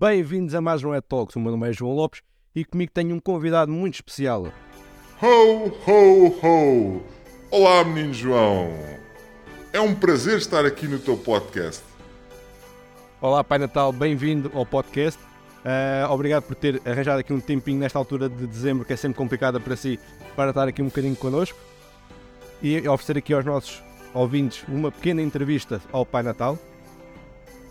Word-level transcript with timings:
Bem-vindos 0.00 0.54
a 0.54 0.60
mais 0.60 0.84
um 0.84 0.94
Ed 0.94 1.04
Talks. 1.08 1.34
O 1.34 1.40
meu 1.40 1.50
nome 1.50 1.68
é 1.68 1.72
João 1.72 1.92
Lopes 1.92 2.22
e 2.54 2.64
comigo 2.64 2.92
tenho 2.94 3.16
um 3.16 3.18
convidado 3.18 3.72
muito 3.72 3.94
especial. 3.94 4.46
Ho, 5.20 5.72
ho, 5.88 6.38
ho! 6.40 7.02
Olá, 7.50 7.82
menino 7.82 8.14
João! 8.14 8.70
É 9.72 9.80
um 9.80 9.92
prazer 9.96 10.38
estar 10.38 10.64
aqui 10.64 10.86
no 10.86 11.00
teu 11.00 11.16
podcast. 11.16 11.82
Olá, 13.20 13.42
Pai 13.42 13.58
Natal, 13.58 13.92
bem-vindo 13.92 14.52
ao 14.54 14.64
podcast. 14.64 15.20
Uh, 15.20 16.12
obrigado 16.12 16.44
por 16.44 16.54
ter 16.54 16.80
arranjado 16.86 17.18
aqui 17.18 17.32
um 17.32 17.40
tempinho 17.40 17.80
nesta 17.80 17.98
altura 17.98 18.28
de 18.28 18.46
dezembro, 18.46 18.84
que 18.84 18.92
é 18.92 18.96
sempre 18.96 19.18
complicada 19.18 19.58
para 19.58 19.74
si, 19.74 19.98
para 20.36 20.50
estar 20.50 20.68
aqui 20.68 20.80
um 20.80 20.86
bocadinho 20.86 21.16
connosco 21.16 21.58
e 22.62 22.88
oferecer 22.88 23.18
aqui 23.18 23.34
aos 23.34 23.44
nossos 23.44 23.82
ouvintes 24.14 24.62
uma 24.68 24.92
pequena 24.92 25.20
entrevista 25.20 25.82
ao 25.90 26.06
Pai 26.06 26.22
Natal. 26.22 26.56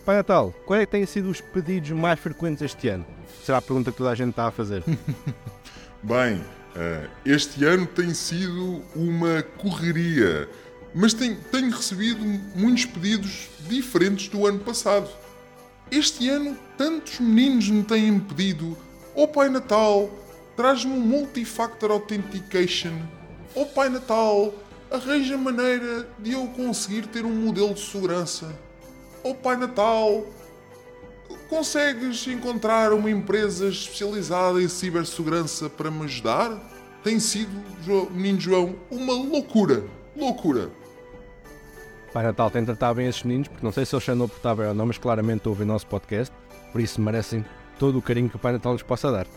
Pai 0.07 0.15
Natal, 0.15 0.55
qual 0.65 0.79
é 0.79 0.85
que 0.85 0.91
têm 0.93 1.05
sido 1.05 1.29
os 1.29 1.41
pedidos 1.41 1.91
mais 1.91 2.17
frequentes 2.17 2.61
este 2.61 2.87
ano? 2.87 3.05
Será 3.43 3.57
a 3.57 3.61
pergunta 3.61 3.91
que 3.91 3.97
toda 3.97 4.09
a 4.09 4.15
gente 4.15 4.29
está 4.29 4.47
a 4.47 4.51
fazer. 4.51 4.81
Bem, 6.01 6.37
uh, 6.37 7.09
este 7.25 7.65
ano 7.65 7.85
tem 7.85 8.13
sido 8.13 8.81
uma 8.95 9.43
correria, 9.57 10.47
mas 10.95 11.13
tenho, 11.13 11.35
tenho 11.51 11.69
recebido 11.69 12.23
muitos 12.55 12.85
pedidos 12.85 13.49
diferentes 13.67 14.29
do 14.29 14.47
ano 14.47 14.59
passado. 14.59 15.09
Este 15.91 16.29
ano, 16.29 16.57
tantos 16.77 17.19
meninos 17.19 17.69
me 17.69 17.83
têm 17.83 18.17
pedido: 18.17 18.77
Oh 19.13 19.27
Pai 19.27 19.49
Natal, 19.49 20.09
traz-me 20.55 20.93
um 20.93 21.01
Multifactor 21.01 21.91
Authentication. 21.91 22.93
Oh 23.53 23.65
Pai 23.65 23.89
Natal, 23.89 24.53
arranja 24.89 25.37
maneira 25.37 26.07
de 26.17 26.31
eu 26.31 26.47
conseguir 26.47 27.07
ter 27.07 27.25
um 27.25 27.35
modelo 27.35 27.73
de 27.73 27.81
segurança. 27.81 28.66
Oh 29.23 29.33
Pai 29.33 29.57
Natal, 29.57 30.25
consegues 31.49 32.27
encontrar 32.27 32.93
uma 32.93 33.09
empresa 33.09 33.67
especializada 33.67 34.61
em 34.61 34.67
cibersegurança 34.67 35.69
para 35.69 35.89
me 35.89 36.03
ajudar? 36.05 36.57
Tem 37.03 37.19
sido, 37.19 37.51
menino 38.11 38.39
João, 38.39 38.75
uma 38.89 39.13
loucura. 39.13 39.83
Loucura. 40.15 40.69
Pai 42.11 42.23
Natal 42.23 42.49
tem 42.49 42.65
tratado 42.65 42.95
bem 42.95 43.07
esses 43.07 43.23
meninos, 43.23 43.47
porque 43.47 43.63
não 43.63 43.71
sei 43.71 43.85
se 43.85 43.95
eles 43.95 44.03
são 44.03 44.17
portável 44.27 44.69
ou 44.69 44.73
não, 44.73 44.85
mas 44.85 44.97
claramente 44.97 45.47
ouvem 45.47 45.65
o 45.65 45.67
nosso 45.67 45.87
podcast, 45.87 46.33
por 46.71 46.81
isso 46.81 46.99
merecem 46.99 47.45
todo 47.77 47.99
o 47.99 48.01
carinho 48.01 48.29
que 48.29 48.35
o 48.35 48.39
Pai 48.39 48.53
Natal 48.53 48.73
lhes 48.73 48.81
possa 48.81 49.11
dar. 49.11 49.27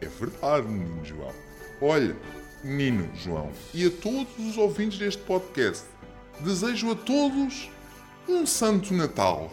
É 0.00 0.06
verdade, 0.06 0.68
menino 0.68 1.04
João. 1.04 1.32
Olha, 1.80 2.16
menino 2.62 3.08
João, 3.14 3.50
e 3.74 3.86
a 3.86 3.90
todos 3.90 4.38
os 4.38 4.56
ouvintes 4.56 4.98
deste 4.98 5.22
podcast, 5.22 5.86
desejo 6.40 6.92
a 6.92 6.94
todos 6.94 7.70
um 8.30 8.46
Santo 8.46 8.94
Natal. 8.94 9.50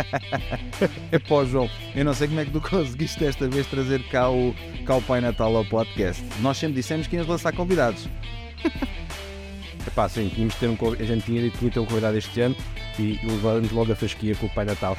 é 1.12 1.18
pô, 1.18 1.44
João, 1.44 1.68
eu 1.94 2.04
não 2.04 2.14
sei 2.14 2.28
como 2.28 2.40
é 2.40 2.44
que 2.44 2.50
tu 2.50 2.60
conseguiste 2.68 3.20
desta 3.20 3.48
vez 3.48 3.66
trazer 3.66 4.02
cá 4.08 4.30
o, 4.30 4.54
cá 4.84 4.96
o 4.96 5.02
Pai 5.02 5.20
Natal 5.20 5.56
ao 5.56 5.64
podcast. 5.64 6.22
Nós 6.40 6.58
sempre 6.58 6.76
dissemos 6.76 7.06
que 7.06 7.16
íamos 7.16 7.28
lançar 7.28 7.52
convidados. 7.52 8.06
Epá, 9.86 10.08
sim, 10.08 10.28
tínhamos 10.28 10.54
ter 10.56 10.68
um, 10.68 10.76
a 10.92 11.04
gente 11.04 11.24
tinha 11.24 11.40
dito 11.42 11.58
que 11.58 11.64
ia 11.64 11.70
ter 11.70 11.80
um 11.80 11.86
convidado 11.86 12.18
este 12.18 12.40
ano 12.42 12.54
e 13.00 13.18
levamos 13.26 13.72
logo 13.72 13.90
a 13.92 13.96
fasquia 13.96 14.34
com 14.36 14.44
o 14.44 14.50
Pai 14.50 14.66
Natal. 14.66 14.94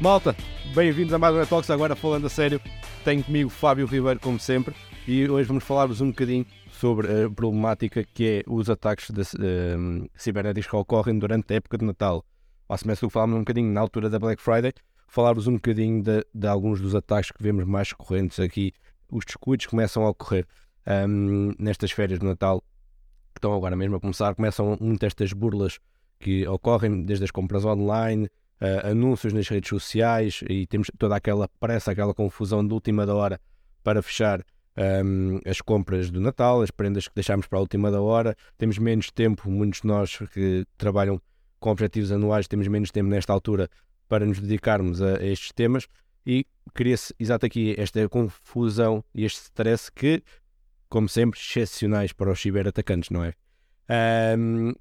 Malta, 0.00 0.34
bem-vindos 0.74 1.12
a 1.12 1.18
mais 1.18 1.36
um 1.36 1.44
Talks. 1.44 1.68
Agora 1.68 1.94
falando 1.94 2.26
a 2.26 2.30
sério, 2.30 2.58
tenho 3.04 3.22
comigo 3.22 3.50
Fábio 3.50 3.86
Ribeiro, 3.86 4.18
como 4.18 4.40
sempre, 4.40 4.74
e 5.06 5.28
hoje 5.28 5.46
vamos 5.46 5.62
falar-vos 5.62 6.00
um 6.00 6.08
bocadinho 6.08 6.46
sobre 6.70 7.24
a 7.24 7.30
problemática 7.30 8.02
que 8.02 8.26
é 8.26 8.50
os 8.50 8.70
ataques 8.70 9.10
de, 9.10 9.20
uh, 9.20 10.10
cibernéticos 10.16 10.70
que 10.70 10.76
ocorrem 10.76 11.18
durante 11.18 11.52
a 11.52 11.56
época 11.56 11.76
de 11.76 11.84
Natal. 11.84 12.24
Ao 12.66 12.78
semestre 12.78 13.08
falámos 13.10 13.36
um 13.36 13.40
bocadinho 13.40 13.70
na 13.70 13.80
altura 13.80 14.08
da 14.08 14.18
Black 14.18 14.40
Friday, 14.40 14.72
falar-vos 15.06 15.46
um 15.46 15.54
bocadinho 15.54 16.02
de, 16.02 16.24
de, 16.34 16.46
alguns 16.46 16.80
dos 16.80 16.94
ataques 16.94 17.30
que 17.30 17.42
vemos 17.42 17.64
mais 17.64 17.92
correntes 17.92 18.40
aqui. 18.40 18.72
Os 19.12 19.24
descuidos 19.24 19.66
começam 19.66 20.04
a 20.04 20.10
ocorrer 20.10 20.46
um, 21.06 21.52
nestas 21.58 21.90
férias 21.90 22.18
de 22.18 22.24
Natal, 22.24 22.60
que 23.34 23.38
estão 23.38 23.54
agora 23.54 23.76
mesmo 23.76 23.96
a 23.96 24.00
começar. 24.00 24.34
Começam 24.34 24.78
muitas 24.80 25.08
estas 25.08 25.32
burlas 25.32 25.78
que 26.18 26.46
ocorrem 26.46 27.04
desde 27.04 27.24
as 27.24 27.30
compras 27.30 27.64
online, 27.64 28.26
uh, 28.60 28.88
anúncios 28.90 29.32
nas 29.32 29.48
redes 29.48 29.68
sociais 29.68 30.40
e 30.48 30.66
temos 30.66 30.90
toda 30.98 31.16
aquela 31.16 31.48
pressa, 31.60 31.92
aquela 31.92 32.14
confusão 32.14 32.66
de 32.66 32.72
última 32.72 33.06
da 33.06 33.14
hora 33.14 33.40
para 33.82 34.02
fechar 34.02 34.44
um, 34.76 35.40
as 35.44 35.60
compras 35.60 36.10
do 36.10 36.20
Natal, 36.20 36.62
as 36.62 36.70
prendas 36.70 37.08
que 37.08 37.14
deixámos 37.14 37.46
para 37.46 37.58
a 37.58 37.60
última 37.60 37.90
da 37.90 38.00
hora. 38.00 38.36
Temos 38.58 38.78
menos 38.78 39.10
tempo, 39.10 39.50
muitos 39.50 39.80
de 39.80 39.86
nós 39.86 40.18
que 40.32 40.66
trabalham 40.76 41.20
com 41.58 41.70
objetivos 41.70 42.12
anuais, 42.12 42.46
temos 42.46 42.68
menos 42.68 42.90
tempo 42.90 43.08
nesta 43.08 43.32
altura 43.32 43.68
para 44.08 44.26
nos 44.26 44.38
dedicarmos 44.38 45.00
a, 45.02 45.18
a 45.18 45.26
estes 45.26 45.52
temas 45.52 45.86
e 46.26 46.46
cria-se 46.74 47.14
exato 47.18 47.46
aqui 47.46 47.74
esta 47.78 48.08
confusão 48.08 49.02
e 49.14 49.24
este 49.24 49.42
stress 49.42 49.90
que, 49.90 50.22
como 50.88 51.08
sempre, 51.08 51.38
excepcionais 51.40 52.12
para 52.12 52.30
os 52.30 52.40
ciberatacantes, 52.40 53.10
não 53.10 53.24
é? 53.24 53.32
Um, 54.36 54.74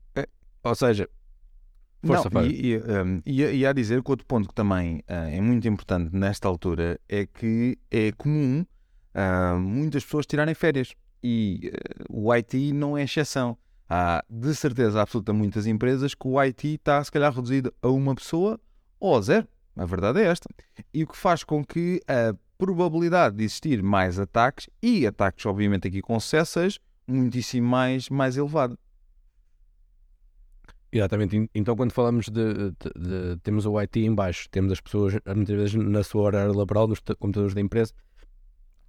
ou 0.64 0.76
seja, 0.76 1.08
Força, 2.06 2.30
não, 2.32 2.46
e, 2.46 2.74
e, 2.74 2.78
um, 2.78 3.22
e, 3.26 3.42
e, 3.42 3.66
a 3.66 3.74
dizer 3.74 4.04
que 4.04 4.12
outro 4.12 4.26
ponto 4.26 4.48
que 4.48 4.54
também 4.54 4.98
uh, 5.00 5.30
é 5.32 5.42
muito 5.42 5.68
importante 5.68 6.16
nesta 6.16 6.48
altura 6.48 7.00
é 7.10 7.26
que 7.26 7.78
é 7.90 8.12
comum 8.12 8.66
uh, 9.16 9.60
muitas 9.60 10.04
pessoas 10.04 10.26
tirarem 10.26 10.54
férias 10.54 10.94
e 11.24 11.72
uh, 11.74 12.06
o 12.10 12.34
IT 12.34 12.74
não 12.74 12.98
é 12.98 13.04
exceção. 13.04 13.58
Há 13.90 14.24
de 14.30 14.56
certeza 14.56 15.02
absoluta 15.02 15.32
muitas 15.32 15.68
empresas 15.68 16.14
que 16.14 16.28
o 16.28 16.40
IT 16.40 16.76
está 16.76 17.04
se 17.04 17.12
calhar 17.12 17.34
reduzido 17.34 17.74
a 17.82 17.90
uma 17.90 18.16
pessoa 18.16 18.60
ou 19.00 19.16
a 19.16 19.22
zero. 19.22 19.48
A 19.76 19.86
verdade 19.86 20.22
é 20.22 20.26
esta. 20.26 20.50
E 20.94 21.04
o 21.04 21.08
que 21.08 21.18
faz 21.18 21.44
com 21.44 21.64
que 21.64 22.02
a 22.08 22.34
probabilidade 22.58 23.36
de 23.36 23.44
existir 23.44 23.84
mais 23.84 24.20
ataques 24.20 24.70
e 24.82 25.06
ataques, 25.06 25.46
obviamente, 25.46 25.88
aqui 25.88 26.02
com 26.02 26.20
sucesso, 26.20 26.54
seja 26.54 26.80
muitíssimo 27.08 27.68
mais, 27.68 28.10
mais 28.10 28.38
elevada. 28.38 28.78
Exatamente. 30.98 31.50
Então, 31.54 31.76
quando 31.76 31.92
falamos 31.92 32.30
de, 32.30 32.54
de, 32.54 32.72
de, 32.72 33.38
Temos 33.44 33.66
o 33.66 33.78
IT 33.80 34.00
em 34.00 34.14
baixo, 34.14 34.48
temos 34.50 34.72
as 34.72 34.80
pessoas, 34.80 35.14
muitas 35.36 35.56
vezes, 35.56 35.74
na 35.76 36.04
sua 36.04 36.24
hora 36.24 36.52
laboral, 36.52 36.88
nos 36.88 37.00
computadores 37.20 37.54
da 37.54 37.62
empresa, 37.62 37.94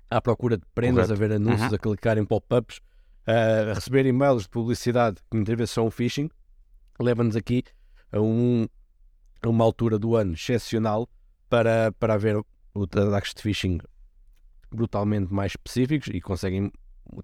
à 0.08 0.20
procura 0.20 0.56
de 0.56 0.64
prendas, 0.74 1.08
Correto. 1.08 1.24
a 1.24 1.28
ver 1.28 1.34
anúncios, 1.34 1.68
uhum. 1.68 1.74
a 1.74 1.78
clicar 1.78 2.18
em 2.18 2.24
pop-ups 2.24 2.80
a 3.26 3.74
receber 3.74 4.06
e-mails 4.06 4.44
de 4.44 4.48
publicidade 4.48 5.16
que 5.28 5.36
muitas 5.36 5.56
vezes 5.56 5.70
são 5.72 5.90
phishing, 5.90 6.30
leva-nos 7.00 7.34
aqui 7.34 7.64
a, 8.12 8.20
um, 8.20 8.66
a, 9.42 9.48
uma 9.48 9.64
altura 9.64 9.98
do 9.98 10.14
ano 10.14 10.34
excepcional 10.34 11.08
para, 11.48 11.92
para 11.98 12.14
haver 12.14 12.36
ataques 12.76 13.34
de 13.34 13.42
phishing 13.42 13.78
brutalmente 14.70 15.32
mais 15.32 15.52
específicos 15.52 16.08
e 16.14 16.20
conseguem 16.20 16.70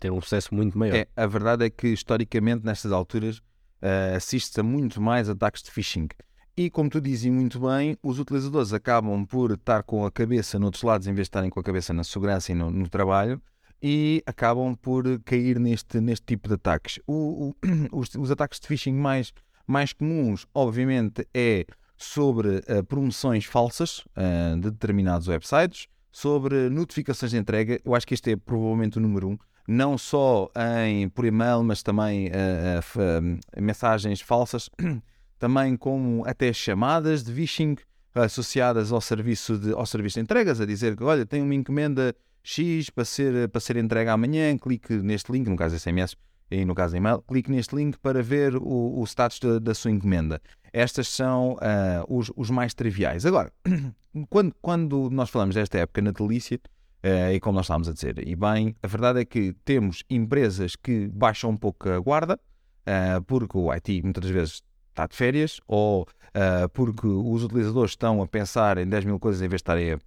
ter 0.00 0.10
um 0.10 0.20
sucesso 0.20 0.54
muito 0.54 0.76
maior. 0.76 0.96
É, 0.96 1.08
a 1.16 1.26
verdade 1.26 1.66
é 1.66 1.70
que 1.70 1.88
historicamente 1.88 2.64
nestas 2.64 2.90
alturas 2.90 3.40
uh, 3.82 4.16
assiste-se 4.16 4.60
a 4.60 4.62
muito 4.62 5.00
mais 5.00 5.28
ataques 5.28 5.62
de 5.62 5.70
phishing. 5.70 6.08
E 6.56 6.68
como 6.68 6.90
tu 6.90 7.00
dizes 7.00 7.30
muito 7.32 7.58
bem, 7.60 7.96
os 8.02 8.18
utilizadores 8.18 8.72
acabam 8.72 9.24
por 9.24 9.52
estar 9.52 9.82
com 9.82 10.04
a 10.04 10.10
cabeça 10.10 10.58
noutros 10.58 10.82
lados 10.82 11.06
em 11.06 11.14
vez 11.14 11.26
de 11.26 11.30
estarem 11.30 11.48
com 11.48 11.58
a 11.58 11.62
cabeça 11.62 11.92
na 11.94 12.04
segurança 12.04 12.52
e 12.52 12.54
no, 12.54 12.70
no 12.70 12.88
trabalho 12.88 13.40
e 13.82 14.22
acabam 14.26 14.76
por 14.76 15.04
cair 15.24 15.58
neste, 15.58 16.00
neste 16.00 16.24
tipo 16.24 16.48
de 16.48 16.54
ataques. 16.54 17.00
O, 17.06 17.48
o, 17.48 17.54
os, 17.98 18.14
os, 18.14 18.30
ataques 18.30 18.60
de 18.60 18.68
phishing 18.68 18.92
mais, 18.92 19.32
mais 19.66 19.92
comuns, 19.92 20.46
obviamente, 20.54 21.26
é 21.34 21.64
sobre 21.96 22.58
uh, 22.58 22.84
promoções 22.86 23.44
falsas 23.44 24.00
uh, 24.16 24.54
de 24.60 24.70
determinados 24.70 25.26
websites, 25.26 25.88
sobre 26.12 26.68
notificações 26.68 27.32
de 27.32 27.38
entrega. 27.38 27.80
Eu 27.84 27.94
acho 27.94 28.06
que 28.06 28.14
este 28.14 28.32
é 28.32 28.36
provavelmente 28.36 28.98
o 28.98 29.00
número 29.00 29.30
um, 29.30 29.38
não 29.66 29.96
só 29.96 30.50
em, 30.84 31.08
por 31.08 31.24
e-mail, 31.24 31.62
mas 31.62 31.82
também 31.82 32.28
uh, 32.28 33.60
mensagens 33.60 34.20
falsas, 34.20 34.68
também 35.38 35.76
como 35.76 36.24
até 36.26 36.52
chamadas 36.52 37.22
de 37.22 37.32
phishing 37.32 37.76
associadas 38.14 38.92
ao 38.92 39.00
serviço 39.00 39.58
de, 39.58 39.72
ao 39.72 39.86
serviço 39.86 40.14
de 40.14 40.22
entregas, 40.22 40.60
a 40.60 40.66
dizer 40.66 40.96
que, 40.96 41.04
olha, 41.04 41.24
tem 41.24 41.42
uma 41.42 41.54
encomenda 41.54 42.14
X 42.42 42.90
para 42.90 43.04
ser, 43.04 43.48
para 43.48 43.60
ser 43.60 43.76
entregue 43.76 44.10
amanhã, 44.10 44.56
clique 44.58 44.94
neste 44.94 45.30
link, 45.32 45.48
no 45.48 45.56
caso 45.56 45.78
SMS 45.78 46.16
e 46.50 46.64
no 46.64 46.74
caso 46.74 46.96
e-mail, 46.96 47.22
clique 47.22 47.50
neste 47.50 47.74
link 47.74 47.98
para 47.98 48.22
ver 48.22 48.56
o, 48.56 49.00
o 49.00 49.04
status 49.04 49.40
da, 49.40 49.58
da 49.58 49.74
sua 49.74 49.90
encomenda. 49.90 50.40
Estas 50.72 51.08
são 51.08 51.54
uh, 51.54 52.04
os, 52.08 52.30
os, 52.36 52.50
mais 52.50 52.74
triviais. 52.74 53.24
Agora, 53.24 53.50
quando, 54.28 54.54
quando 54.60 55.08
nós 55.10 55.30
falamos 55.30 55.54
desta 55.54 55.78
época 55.78 56.02
natalícia, 56.02 56.60
uh, 57.04 57.32
e 57.32 57.40
como 57.40 57.56
nós 57.56 57.66
estávamos 57.66 57.88
a 57.88 57.92
dizer, 57.92 58.26
e 58.26 58.34
bem, 58.34 58.76
a 58.82 58.86
verdade 58.86 59.20
é 59.20 59.24
que 59.24 59.52
temos 59.64 60.04
empresas 60.08 60.76
que 60.76 61.08
baixam 61.08 61.50
um 61.50 61.56
pouco 61.56 61.88
a 61.88 61.98
guarda, 61.98 62.38
uh, 62.86 63.22
porque 63.24 63.56
o 63.56 63.72
IT 63.72 64.02
muitas 64.02 64.28
vezes 64.30 64.62
está 64.90 65.06
de 65.06 65.16
férias 65.16 65.60
ou 65.66 66.02
uh, 66.02 66.68
porque 66.72 67.06
os 67.06 67.44
utilizadores 67.44 67.92
estão 67.92 68.22
a 68.22 68.26
pensar 68.26 68.78
em 68.78 68.86
10 68.86 69.06
mil 69.06 69.18
coisas 69.18 69.40
em 69.40 69.48
vez 69.48 69.60
de 69.60 69.62
estarem 69.62 69.98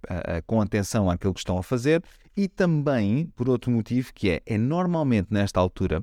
com 0.46 0.60
atenção 0.60 1.10
àquilo 1.10 1.34
que 1.34 1.40
estão 1.40 1.58
a 1.58 1.62
fazer. 1.62 2.02
E 2.36 2.48
também 2.48 3.26
por 3.34 3.48
outro 3.48 3.70
motivo 3.70 4.12
que 4.14 4.30
é, 4.30 4.42
é 4.46 4.56
normalmente 4.56 5.28
nesta 5.30 5.58
altura 5.58 6.02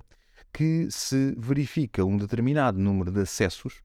que 0.51 0.87
se 0.91 1.33
verifica 1.37 2.03
um 2.03 2.17
determinado 2.17 2.77
número 2.77 3.11
de 3.11 3.21
acessos 3.21 3.81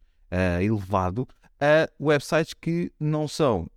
elevado 0.60 1.28
a 1.60 1.88
websites 2.00 2.54
que 2.54 2.90
não 2.98 3.28
são 3.28 3.68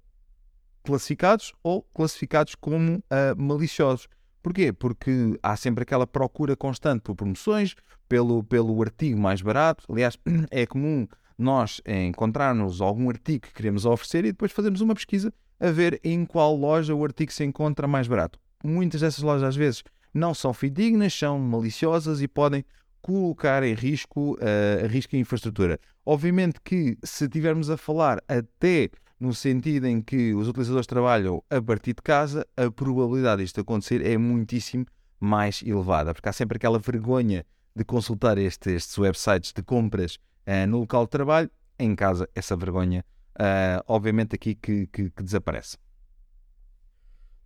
classificados 0.84 1.54
ou 1.64 1.84
classificados 1.94 2.56
como 2.56 2.98
uh, 2.98 3.42
maliciosos. 3.42 4.08
Porquê? 4.42 4.74
Porque 4.74 5.38
há 5.44 5.56
sempre 5.56 5.84
aquela 5.84 6.08
procura 6.08 6.56
constante 6.56 7.02
por 7.02 7.16
promoções, 7.16 7.76
pelo, 8.10 8.44
pelo 8.44 8.82
artigo 8.82 9.20
mais 9.20 9.42
barato. 9.42 9.86
Aliás, 9.90 10.18
é 10.50 10.66
comum 10.66 11.08
nós 11.38 11.82
encontrarmos 11.86 12.82
algum 12.82 13.10
artigo 13.10 13.48
que 13.48 13.54
queremos 13.54 13.86
oferecer 13.86 14.26
e 14.26 14.32
depois 14.32 14.52
fazermos 14.52 14.82
uma 14.82 14.94
pesquisa 14.94 15.34
a 15.60 15.70
ver 15.70 16.00
em 16.04 16.26
qual 16.26 16.56
loja 16.56 16.94
o 16.94 17.04
artigo 17.04 17.32
se 17.32 17.44
encontra 17.44 17.88
mais 17.88 18.08
barato. 18.08 18.40
Muitas 18.64 19.02
dessas 19.02 19.24
lojas, 19.24 19.44
às 19.44 19.56
vezes, 19.56 19.84
não 20.14 20.34
são 20.34 20.54
fidedignas, 20.54 21.14
são 21.14 21.40
maliciosas 21.40 22.22
e 22.22 22.28
podem 22.28 22.66
colocar 23.02 23.64
em 23.64 23.74
risco, 23.74 24.36
uh, 24.36 24.88
risco 24.88 25.16
a 25.16 25.20
infraestrutura. 25.20 25.80
Obviamente 26.06 26.60
que 26.64 26.98
se 27.04 27.26
estivermos 27.26 27.70
a 27.70 27.78
falar 27.78 28.22
até 28.28 28.90
no 29.22 29.36
sentido 29.36 29.86
em 29.86 30.02
que 30.02 30.34
os 30.34 30.48
utilizadores 30.48 30.88
trabalham 30.88 31.44
a 31.48 31.62
partir 31.62 31.94
de 31.94 32.02
casa, 32.02 32.44
a 32.58 32.72
probabilidade 32.72 33.44
disto 33.44 33.62
acontecer 33.62 34.04
é 34.04 34.18
muitíssimo 34.18 34.84
mais 35.20 35.62
elevada, 35.62 36.12
porque 36.12 36.28
há 36.28 36.34
sempre 36.34 36.58
aquela 36.58 36.80
vergonha 36.80 37.46
de 37.76 37.86
consultar 37.86 38.40
este, 38.40 38.72
estes 38.72 38.98
websites 38.98 39.54
de 39.54 39.62
compras 39.62 40.16
uh, 40.48 40.66
no 40.68 40.80
local 40.80 41.06
de 41.06 41.12
trabalho, 41.12 41.52
em 41.78 41.96
casa 41.96 42.28
essa 42.34 42.56
vergonha, 42.56 43.06
uh, 43.36 43.84
obviamente 43.88 44.34
aqui 44.34 44.56
que, 44.56 44.88
que, 44.88 45.12
que, 45.12 45.24
desaparece. 45.24 45.78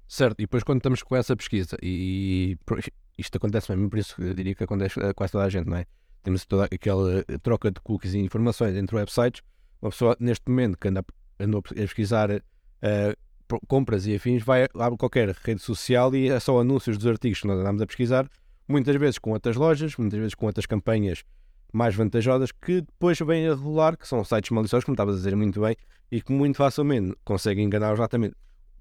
Certo, 0.08 0.40
e 0.40 0.44
depois 0.44 0.64
quando 0.64 0.78
estamos 0.78 1.04
com 1.04 1.14
essa 1.18 1.36
pesquisa, 1.36 1.76
e, 1.84 2.58
e 2.58 2.94
isto 3.18 3.36
acontece 3.36 3.70
mesmo, 3.70 3.90
por 3.90 4.00
isso 4.00 4.16
eu 4.22 4.34
diria 4.34 4.56
que 4.56 4.64
acontece 4.64 4.98
a 5.02 5.14
quase 5.14 5.34
toda 5.34 5.44
a 5.44 5.50
gente, 5.50 5.68
não 5.68 5.76
é? 5.76 5.86
Temos 6.24 6.46
toda 6.46 6.70
aquela 6.72 7.22
troca 7.44 7.70
de 7.70 7.82
cookies 7.82 8.14
e 8.14 8.20
informações 8.20 8.78
entre 8.78 8.96
websites, 8.96 9.42
uma 9.82 9.92
pessoa 9.92 10.16
neste 10.22 10.50
momento 10.50 10.78
que 10.78 10.88
anda 10.88 11.04
andou 11.40 11.60
a 11.60 11.74
pesquisar 11.74 12.32
uh, 12.32 13.62
compras 13.68 14.08
e 14.08 14.16
afins, 14.16 14.44
vai 14.44 14.68
abre 14.78 14.98
qualquer 14.98 15.30
rede 15.30 15.62
social 15.62 16.14
e 16.16 16.30
é 16.30 16.40
só 16.40 16.60
anúncios 16.60 16.98
dos 16.98 17.08
artigos 17.08 17.42
que 17.42 17.48
nós 17.48 17.60
andamos 17.60 17.82
a 17.82 17.86
pesquisar, 17.86 18.30
muitas 18.68 18.96
vezes 18.96 19.20
com 19.20 19.32
outras 19.32 19.56
lojas, 19.56 19.96
muitas 19.98 20.20
vezes 20.20 20.36
com 20.36 20.46
outras 20.46 20.66
campanhas 20.66 21.24
mais 21.72 21.94
vantajosas 21.94 22.52
que 22.52 22.82
depois 22.82 23.20
vêm 23.20 23.48
a 23.48 23.54
regular, 23.54 23.98
que 23.98 24.08
são 24.08 24.24
sites 24.24 24.50
maliciosos, 24.52 24.86
como 24.86 24.96
estavas 24.96 25.16
a 25.16 25.18
dizer 25.18 25.36
muito 25.36 25.60
bem, 25.62 25.76
e 26.12 26.22
que 26.22 26.32
muito 26.32 26.56
facilmente 26.56 27.14
conseguem 27.24 27.66
enganar 27.66 27.94
exatamente 27.94 28.36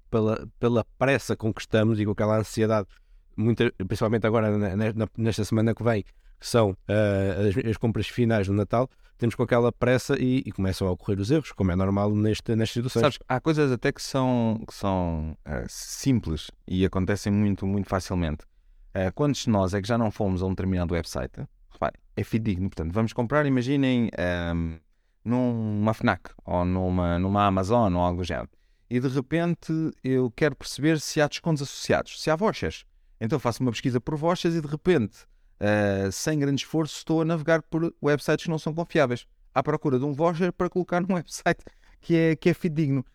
pela, 0.09 0.47
pela 0.59 0.85
pressa 0.97 1.35
com 1.35 1.53
que 1.53 1.61
estamos 1.61 1.99
e 1.99 2.05
com 2.05 2.11
aquela 2.11 2.37
ansiedade, 2.39 2.87
muita, 3.35 3.71
principalmente 3.85 4.25
agora 4.25 4.49
nesta 5.17 5.43
semana 5.43 5.75
que 5.75 5.83
vem, 5.83 6.05
que 6.39 6.47
são 6.47 6.71
uh, 6.71 7.47
as, 7.47 7.65
as 7.65 7.77
compras 7.77 8.07
finais 8.07 8.47
do 8.47 8.53
Natal, 8.53 8.89
temos 9.17 9.35
com 9.35 9.43
aquela 9.43 9.71
pressa 9.71 10.17
e, 10.19 10.43
e, 10.45 10.51
começam 10.51 10.87
a 10.87 10.91
ocorrer 10.91 11.19
os 11.19 11.31
erros, 11.31 11.51
como 11.51 11.71
é 11.71 11.75
normal 11.75 12.13
neste, 12.13 12.55
nestas 12.55 12.73
situações. 12.73 13.01
Sabes, 13.01 13.19
há 13.27 13.39
coisas 13.39 13.71
até 13.71 13.91
que 13.91 14.01
são, 14.01 14.61
que 14.67 14.73
são 14.73 15.37
uh, 15.45 15.65
simples 15.69 16.51
e 16.67 16.85
acontecem 16.85 17.31
muito, 17.31 17.65
muito 17.65 17.87
facilmente. 17.87 18.43
Uh, 18.95 19.11
quantos 19.13 19.41
de 19.41 19.49
nós 19.49 19.73
é 19.73 19.81
que 19.81 19.87
já 19.87 19.97
não 19.97 20.11
fomos 20.11 20.41
a 20.41 20.45
um 20.45 20.49
determinado 20.49 20.93
website? 20.93 21.47
Repare, 21.69 21.95
é 22.15 22.23
fidedigno. 22.23 22.69
Portanto, 22.69 22.93
vamos 22.93 23.13
comprar, 23.13 23.45
imaginem, 23.45 24.09
um, 24.53 24.79
numa 25.23 25.93
FNAC 25.93 26.29
ou 26.45 26.63
numa, 26.63 27.17
numa 27.17 27.45
Amazon 27.45 27.93
ou 27.95 28.01
algo 28.01 28.21
do 28.21 28.23
género. 28.23 28.49
E 28.89 28.99
de 28.99 29.07
repente 29.07 29.73
eu 30.03 30.31
quero 30.35 30.55
perceber 30.55 30.99
se 30.99 31.19
há 31.19 31.27
descontos 31.27 31.63
associados, 31.63 32.21
se 32.21 32.29
há 32.29 32.35
vouchers. 32.35 32.85
Então 33.19 33.39
faço 33.39 33.63
uma 33.63 33.71
pesquisa 33.71 33.99
por 33.99 34.15
vouchers 34.15 34.53
e 34.55 34.61
de 34.61 34.67
repente 34.67 35.25
uh, 35.59 36.11
sem 36.11 36.39
grande 36.39 36.61
esforço, 36.61 36.97
estou 36.97 37.21
a 37.21 37.25
navegar 37.25 37.61
por 37.63 37.93
websites 38.01 38.45
que 38.45 38.49
não 38.49 38.59
são 38.59 38.73
confiáveis, 38.73 39.25
à 39.53 39.63
procura 39.63 39.97
de 39.97 40.05
um 40.05 40.13
voucher 40.13 40.51
para 40.51 40.69
colocar 40.69 41.01
num 41.01 41.13
website 41.15 41.63
que 42.01 42.15
é, 42.15 42.35
que 42.35 42.49
é 42.49 42.53
fidedigno. 42.53 43.05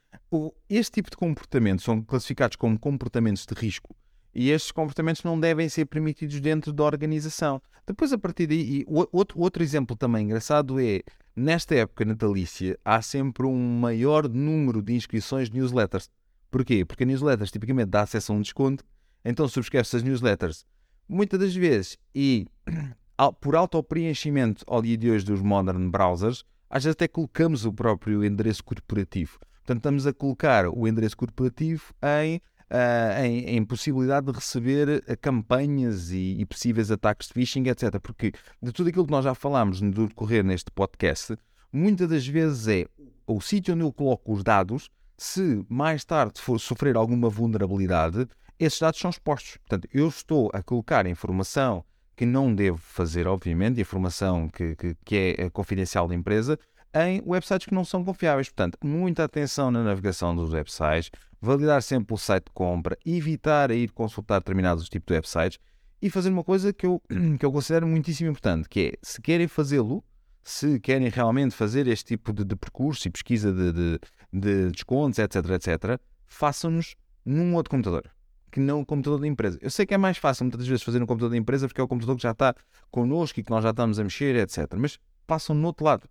Este 0.69 0.93
tipo 0.93 1.11
de 1.11 1.17
comportamentos 1.17 1.85
são 1.85 2.03
classificados 2.03 2.57
como 2.57 2.79
comportamentos 2.79 3.47
de 3.47 3.55
risco 3.55 3.95
e 4.35 4.51
estes 4.51 4.73
comportamentos 4.73 5.23
não 5.23 5.39
devem 5.39 5.69
ser 5.69 5.87
permitidos 5.87 6.41
dentro 6.41 6.73
da 6.73 6.85
organização. 6.85 7.61
Depois, 7.87 8.13
a 8.13 8.19
partir 8.19 8.47
daí, 8.47 8.85
outro, 8.87 9.41
outro 9.41 9.63
exemplo 9.63 9.97
também 9.97 10.25
engraçado 10.25 10.81
é 10.81 11.03
nesta 11.35 11.75
época 11.75 12.05
natalícia 12.05 12.79
há 12.85 13.03
sempre 13.03 13.47
um 13.47 13.79
maior 13.81 14.29
número 14.29 14.83
de 14.83 14.95
inscrições 14.95 15.51
de 15.51 15.59
newsletters. 15.59 16.09
Porquê? 16.51 16.85
Porque 16.85 17.05
a 17.05 17.07
newsletters 17.07 17.51
tipicamente 17.51 17.91
dá 17.91 18.03
acesso 18.03 18.33
a 18.33 18.37
um 18.37 18.41
desconto, 18.41 18.85
então 19.25 19.49
subscreve 19.49 19.89
as 19.93 20.03
newsletters 20.03 20.65
muitas 21.11 21.41
das 21.41 21.55
vezes, 21.55 21.99
e 22.15 22.47
por 23.41 23.57
auto-preenchimento 23.57 24.65
ao 24.67 24.81
dia 24.81 24.97
de 24.97 25.11
hoje 25.11 25.25
dos 25.25 25.43
modern 25.43 25.91
browsers, 25.91 26.45
às 26.71 26.85
vezes 26.85 26.95
até 26.95 27.09
colocamos 27.09 27.67
o 27.67 27.73
próprio 27.73 28.25
endereço 28.25 28.63
corporativo. 28.63 29.39
Portanto, 29.57 29.79
estamos 29.79 30.07
a 30.07 30.13
colocar 30.13 30.69
o 30.69 30.87
endereço 30.87 31.17
corporativo 31.17 31.93
em, 32.03 32.37
uh, 32.37 33.25
em, 33.25 33.57
em, 33.57 33.65
possibilidade 33.65 34.27
de 34.27 34.33
receber 34.33 34.89
uh, 34.89 35.17
campanhas 35.21 36.11
e, 36.11 36.37
e, 36.41 36.47
possíveis 36.47 36.91
ataques 36.91 37.29
de 37.29 37.35
phishing, 37.35 37.69
etc. 37.69 37.99
Porque 38.01 38.33
de 38.63 38.73
tudo 38.73 38.89
aquilo 38.89 39.05
que 39.05 39.11
nós 39.11 39.25
já 39.25 39.35
falámos 39.35 39.81
no 39.81 40.07
decorrer 40.07 40.45
neste 40.45 40.71
podcast, 40.71 41.37
muitas 41.73 42.09
das 42.09 42.27
vezes 42.27 42.69
é 42.69 42.87
o 43.27 43.41
sítio 43.41 43.75
onde 43.75 43.83
eu 43.83 43.93
coloco 43.93 44.33
os 44.33 44.45
dados. 44.45 44.89
Se 45.17 45.65
mais 45.69 46.03
tarde 46.03 46.41
for 46.41 46.59
sofrer 46.59 46.97
alguma 46.97 47.29
vulnerabilidade, 47.29 48.27
esses 48.61 48.79
dados 48.79 49.01
são 49.01 49.11
expostos. 49.11 49.57
Portanto, 49.57 49.89
eu 49.93 50.07
estou 50.07 50.51
a 50.53 50.63
colocar 50.63 51.07
informação 51.07 51.83
que 52.15 52.27
não 52.27 52.55
devo 52.55 52.77
fazer, 52.77 53.27
obviamente, 53.27 53.81
informação 53.81 54.47
que, 54.47 54.77
que, 54.77 54.95
que 55.03 55.17
é 55.17 55.47
eh, 55.47 55.51
confidencial 55.51 56.07
da 56.07 56.15
empresa, 56.15 56.59
em 56.95 57.23
websites 57.25 57.67
que 57.67 57.75
não 57.75 57.87
são 57.87 58.05
confiáveis. 58.05 58.51
Portanto, 58.51 58.77
muita 58.85 59.25
atenção 59.25 59.71
na 59.71 59.83
navegação 59.83 60.37
dos 60.37 60.53
websites, 60.53 61.11
validar 61.41 61.83
sempre 61.83 62.13
o 62.13 62.19
site 62.19 62.45
de 62.45 62.53
compra, 62.53 62.99
evitar 63.07 63.71
ir 63.71 63.91
consultar 63.93 64.41
determinados 64.41 64.87
tipos 64.91 65.07
de 65.07 65.15
websites 65.15 65.59
e 66.03 66.11
fazer 66.11 66.29
uma 66.29 66.45
coisa 66.45 66.71
que 66.71 66.85
eu, 66.85 67.01
que 67.41 67.47
eu 67.47 67.51
considero 67.51 67.87
muitíssimo 67.87 68.29
importante, 68.29 68.69
que 68.69 68.81
é, 68.81 68.99
se 69.03 69.23
querem 69.23 69.49
fazê-lo, 69.49 70.05
se 70.45 70.79
querem 70.81 71.09
realmente 71.09 71.55
fazer 71.55 71.87
este 71.87 72.09
tipo 72.09 72.35
de, 72.35 72.45
de 72.45 72.57
percurso 72.57 73.09
e 73.09 73.11
pesquisa 73.11 73.51
de, 73.51 73.73
de, 73.73 74.01
de 74.31 74.71
descontos, 74.71 75.19
etc, 75.19 75.37
etc, 75.53 75.99
façam-nos 76.27 76.95
num 77.25 77.55
outro 77.55 77.71
computador 77.71 78.11
que 78.51 78.61
não 78.61 78.81
o 78.81 78.87
computador 78.87 79.21
da 79.21 79.27
empresa. 79.27 79.59
Eu 79.61 79.71
sei 79.71 79.87
que 79.87 79.95
é 79.95 79.99
mais 79.99 80.19
fácil 80.19 80.45
muitas 80.45 80.67
vezes 80.67 80.83
fazer 80.83 80.99
no 80.99 81.07
computador 81.07 81.31
da 81.31 81.37
empresa 81.37 81.67
porque 81.69 81.81
é 81.81 81.85
o 81.85 81.89
computador 81.89 82.17
que 82.17 82.23
já 82.23 82.33
está 82.33 82.55
connosco 82.91 83.41
e 83.41 83.43
que 83.43 83.51
nós 83.51 83.63
já 83.63 83.71
estamos 83.71 83.99
a 83.99 84.05
mexer, 84.05 84.37
etc. 84.37 84.67
Mas 84.77 84.99
passam 85.27 85.55
no 85.55 85.67
outro 85.67 85.85
lado. 85.85 86.09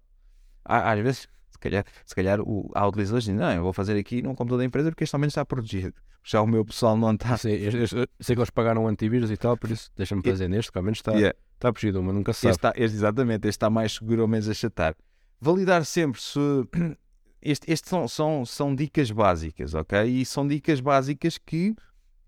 Às 0.63 0.99
vezes, 0.99 1.27
se 1.49 1.59
calhar, 1.59 1.85
se 2.05 2.15
calhar 2.15 2.39
o, 2.41 2.71
há 2.73 2.87
utilizadores 2.87 3.25
dizem, 3.25 3.39
não, 3.39 3.51
eu 3.51 3.63
vou 3.63 3.73
fazer 3.73 3.97
aqui 3.97 4.21
no 4.21 4.29
computador 4.29 4.59
da 4.59 4.65
empresa 4.65 4.89
porque 4.89 5.03
este 5.03 5.15
ao 5.15 5.19
menos 5.19 5.31
está 5.31 5.45
protegido. 5.45 5.93
Já 6.23 6.41
o 6.41 6.47
meu 6.47 6.63
pessoal 6.63 6.97
não 6.97 7.13
está. 7.13 7.37
Sei, 7.37 7.67
eu, 7.67 7.71
eu, 7.71 7.79
eu 7.81 8.07
sei 8.19 8.35
que 8.35 8.39
eles 8.39 8.49
pagaram 8.49 8.83
um 8.83 8.87
antivírus 8.87 9.31
e 9.31 9.37
tal, 9.37 9.57
por 9.57 9.71
isso 9.71 9.89
deixa-me 9.95 10.21
fazer 10.21 10.47
neste, 10.47 10.71
que 10.71 10.77
ao 10.77 10.83
menos 10.83 10.99
está, 10.99 11.13
yeah. 11.13 11.37
está 11.55 11.71
protegido, 11.71 12.03
mas 12.03 12.13
nunca 12.13 12.33
se 12.33 12.41
sabe. 12.41 12.51
Este 12.51 12.59
está, 12.59 12.73
este, 12.75 12.95
exatamente, 12.97 13.47
este 13.47 13.57
está 13.57 13.69
mais 13.69 13.93
seguro 13.93 14.21
ou 14.23 14.27
menos 14.27 14.47
a 14.47 14.53
chatar. 14.53 14.95
Validar 15.41 15.85
sempre 15.85 16.21
se. 16.21 16.39
Este, 17.41 17.71
este 17.71 17.87
são, 17.87 18.05
são, 18.05 18.45
são 18.45 18.75
dicas 18.75 19.09
básicas, 19.11 19.73
ok? 19.73 20.03
E 20.03 20.25
são 20.25 20.45
dicas 20.45 20.81
básicas 20.81 21.37
que 21.37 21.73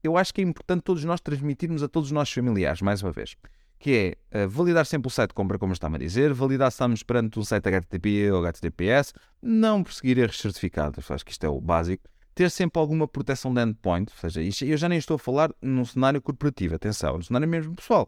eu 0.04 0.18
acho 0.18 0.34
que 0.34 0.42
é 0.42 0.44
importante 0.44 0.82
todos 0.82 1.04
nós 1.04 1.22
transmitirmos 1.22 1.84
a 1.84 1.88
todos 1.88 2.10
os 2.10 2.12
nossos 2.12 2.34
familiares, 2.34 2.82
mais 2.82 3.02
uma 3.04 3.12
vez, 3.12 3.36
que 3.80 4.18
é 4.32 4.46
uh, 4.46 4.50
validar 4.50 4.86
sempre 4.86 5.08
o 5.08 5.12
site 5.12 5.30
de 5.30 5.34
compra, 5.34 5.58
como 5.58 5.74
está-me 5.74 5.96
a 5.96 6.00
dizer, 6.00 6.34
validar 6.34 6.72
se 6.72 6.76
estamos 6.76 7.04
perante 7.04 7.40
um 7.40 7.44
site 7.44 7.68
HTTP 7.68 8.32
ou 8.32 8.46
HTTPS, 8.46 9.14
não 9.42 9.84
perseguir 9.84 10.18
erros 10.18 10.40
certificados, 10.40 11.10
acho 11.10 11.26
que 11.26 11.32
isto 11.32 11.44
é 11.46 11.50
o 11.50 11.60
básico, 11.60 12.04
ter 12.34 12.50
sempre 12.50 12.80
alguma 12.80 13.08
proteção 13.08 13.54
de 13.54 13.62
endpoint, 13.62 14.12
ou 14.12 14.30
seja, 14.30 14.66
eu 14.66 14.78
já 14.78 14.88
nem 14.88 14.98
estou 14.98 15.16
a 15.16 15.20
falar 15.20 15.52
num 15.62 15.84
cenário 15.84 16.22
corporativo, 16.22 16.76
atenção, 16.76 17.18
no 17.18 17.24
cenário 17.24 17.48
mesmo 17.48 17.76
pessoal. 17.76 18.08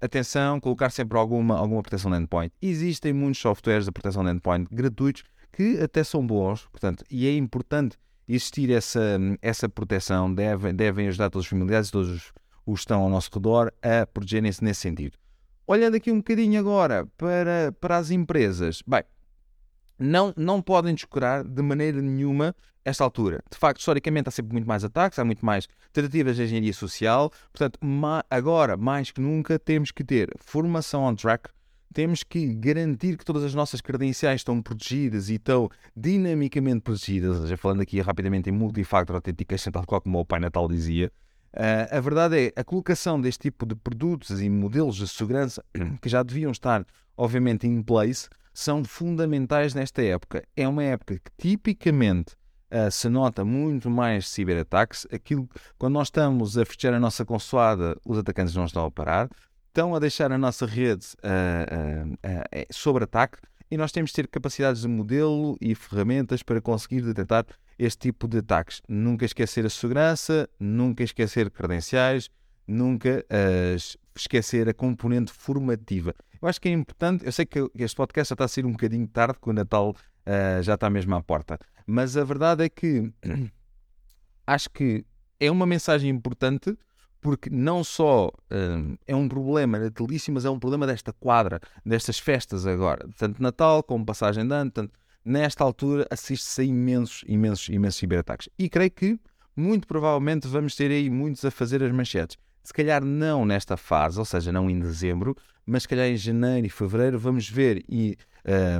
Atenção, 0.00 0.60
colocar 0.60 0.90
sempre 0.90 1.16
alguma, 1.16 1.56
alguma 1.56 1.80
proteção 1.80 2.10
de 2.10 2.18
endpoint. 2.18 2.52
Existem 2.60 3.12
muitos 3.12 3.40
softwares 3.40 3.86
de 3.86 3.92
proteção 3.92 4.22
de 4.24 4.32
endpoint 4.32 4.68
gratuitos 4.70 5.22
que 5.52 5.80
até 5.80 6.04
são 6.04 6.26
bons, 6.26 6.66
portanto, 6.66 7.04
e 7.10 7.26
é 7.26 7.36
importante 7.36 7.96
existir 8.28 8.70
essa, 8.70 9.18
essa 9.40 9.68
proteção, 9.68 10.32
devem, 10.32 10.74
devem 10.74 11.08
ajudar 11.08 11.30
todos 11.30 11.46
os 11.46 11.50
familiares 11.50 11.88
e 11.88 11.92
todos 11.92 12.10
os, 12.10 12.32
os 12.66 12.80
que 12.80 12.80
estão 12.80 13.02
ao 13.02 13.10
nosso 13.10 13.30
redor 13.32 13.72
a 13.82 14.06
protegerem-se 14.06 14.62
nesse 14.62 14.80
sentido. 14.80 15.16
Olhando 15.66 15.96
aqui 15.96 16.10
um 16.10 16.18
bocadinho 16.18 16.60
agora 16.60 17.06
para, 17.16 17.72
para 17.80 17.96
as 17.96 18.10
empresas, 18.10 18.82
bem, 18.86 19.02
não, 19.98 20.32
não 20.36 20.60
podem 20.60 20.94
descurar 20.94 21.42
de 21.44 21.62
maneira 21.62 22.02
nenhuma 22.02 22.54
esta 22.84 23.02
altura. 23.02 23.42
De 23.50 23.56
facto, 23.56 23.78
historicamente 23.78 24.28
há 24.28 24.30
sempre 24.30 24.52
muito 24.52 24.66
mais 24.66 24.84
ataques, 24.84 25.18
há 25.18 25.24
muito 25.24 25.44
mais 25.44 25.66
tentativas 25.92 26.36
de 26.36 26.42
engenharia 26.42 26.72
social, 26.72 27.30
portanto, 27.52 27.78
ma 27.82 28.22
agora, 28.28 28.76
mais 28.76 29.10
que 29.10 29.20
nunca, 29.20 29.58
temos 29.58 29.90
que 29.90 30.04
ter 30.04 30.30
formação 30.38 31.04
on 31.04 31.14
track, 31.14 31.48
temos 31.94 32.24
que 32.24 32.52
garantir 32.54 33.16
que 33.16 33.24
todas 33.24 33.44
as 33.44 33.54
nossas 33.54 33.80
credenciais 33.80 34.40
estão 34.40 34.60
protegidas 34.60 35.30
e 35.30 35.34
estão 35.34 35.70
dinamicamente 35.96 36.80
protegidas. 36.80 37.40
Seja, 37.40 37.56
falando 37.56 37.82
aqui 37.82 38.00
rapidamente 38.00 38.50
em 38.50 38.52
multifactor 38.52 39.14
authentication, 39.14 39.70
tal 39.70 39.86
qual 39.86 40.00
como 40.00 40.18
o 40.18 40.24
Pai 40.24 40.40
Natal 40.40 40.66
dizia, 40.68 41.10
uh, 41.54 41.96
a 41.96 42.00
verdade 42.00 42.48
é 42.48 42.60
a 42.60 42.64
colocação 42.64 43.20
deste 43.20 43.42
tipo 43.42 43.64
de 43.64 43.76
produtos 43.76 44.42
e 44.42 44.50
modelos 44.50 44.96
de 44.96 45.06
segurança 45.06 45.64
que 46.02 46.08
já 46.08 46.24
deviam 46.24 46.50
estar, 46.50 46.84
obviamente, 47.16 47.66
in 47.66 47.80
place, 47.80 48.28
são 48.52 48.84
fundamentais 48.84 49.72
nesta 49.72 50.02
época. 50.02 50.42
É 50.56 50.66
uma 50.66 50.82
época 50.82 51.18
que 51.18 51.30
tipicamente 51.38 52.34
uh, 52.72 52.90
se 52.90 53.08
nota 53.08 53.44
muito 53.44 53.88
mais 53.88 54.28
ciberataques. 54.28 55.06
Aquilo, 55.12 55.48
quando 55.78 55.94
nós 55.94 56.08
estamos 56.08 56.58
a 56.58 56.64
fechar 56.64 56.92
a 56.92 56.98
nossa 56.98 57.24
consoada, 57.24 57.96
os 58.04 58.18
atacantes 58.18 58.54
não 58.56 58.64
estão 58.64 58.84
a 58.84 58.90
parar, 58.90 59.30
estão 59.74 59.92
a 59.92 59.98
deixar 59.98 60.30
a 60.30 60.38
nossa 60.38 60.64
rede 60.64 61.04
uh, 61.24 62.12
uh, 62.12 62.72
sob 62.72 63.02
ataque 63.02 63.38
e 63.68 63.76
nós 63.76 63.90
temos 63.90 64.10
de 64.10 64.14
ter 64.14 64.28
capacidades 64.28 64.82
de 64.82 64.88
modelo 64.88 65.58
e 65.60 65.74
ferramentas 65.74 66.44
para 66.44 66.60
conseguir 66.60 67.00
detectar 67.00 67.44
este 67.76 67.98
tipo 67.98 68.28
de 68.28 68.38
ataques. 68.38 68.80
Nunca 68.88 69.24
esquecer 69.24 69.66
a 69.66 69.68
segurança, 69.70 70.48
nunca 70.60 71.02
esquecer 71.02 71.50
credenciais, 71.50 72.30
nunca 72.68 73.26
esquecer 74.14 74.68
a 74.68 74.74
componente 74.74 75.32
formativa. 75.32 76.14
Eu 76.40 76.46
acho 76.46 76.60
que 76.60 76.68
é 76.68 76.72
importante, 76.72 77.26
eu 77.26 77.32
sei 77.32 77.44
que 77.44 77.68
este 77.74 77.96
podcast 77.96 78.28
já 78.28 78.34
está 78.34 78.44
a 78.44 78.48
ser 78.48 78.64
um 78.64 78.70
bocadinho 78.70 79.08
tarde, 79.08 79.40
que 79.42 79.50
o 79.50 79.52
Natal 79.52 79.90
uh, 79.90 80.62
já 80.62 80.74
está 80.74 80.88
mesmo 80.88 81.16
à 81.16 81.20
porta, 81.20 81.58
mas 81.84 82.16
a 82.16 82.22
verdade 82.22 82.62
é 82.62 82.68
que 82.68 83.10
acho 84.46 84.70
que 84.70 85.04
é 85.40 85.50
uma 85.50 85.66
mensagem 85.66 86.10
importante 86.10 86.78
porque 87.24 87.48
não 87.48 87.82
só 87.82 88.26
uh, 88.28 88.98
é 89.06 89.16
um 89.16 89.26
problema 89.26 89.78
natalício, 89.78 90.30
mas 90.30 90.44
é 90.44 90.50
um 90.50 90.58
problema 90.58 90.86
desta 90.86 91.10
quadra, 91.10 91.58
destas 91.82 92.18
festas 92.18 92.66
agora, 92.66 93.08
tanto 93.16 93.42
Natal 93.42 93.82
como 93.82 94.04
passagem 94.04 94.46
de 94.46 94.52
ano, 94.54 94.70
tanto, 94.70 94.92
nesta 95.24 95.64
altura 95.64 96.06
assiste-se 96.10 96.60
a 96.60 96.64
imensos, 96.64 97.24
imensos, 97.26 97.70
imensos 97.70 97.98
ciberataques. 97.98 98.50
E 98.58 98.68
creio 98.68 98.90
que, 98.90 99.18
muito 99.56 99.88
provavelmente, 99.88 100.46
vamos 100.46 100.76
ter 100.76 100.90
aí 100.90 101.08
muitos 101.08 101.42
a 101.46 101.50
fazer 101.50 101.82
as 101.82 101.90
manchetes. 101.92 102.36
Se 102.62 102.74
calhar 102.74 103.02
não 103.02 103.46
nesta 103.46 103.74
fase, 103.74 104.18
ou 104.18 104.26
seja, 104.26 104.52
não 104.52 104.68
em 104.68 104.78
dezembro, 104.78 105.34
mas 105.64 105.84
se 105.84 105.88
calhar 105.88 106.06
em 106.06 106.18
janeiro 106.18 106.66
e 106.66 106.70
fevereiro 106.70 107.18
vamos 107.18 107.48
ver 107.48 107.82
e, 107.88 108.18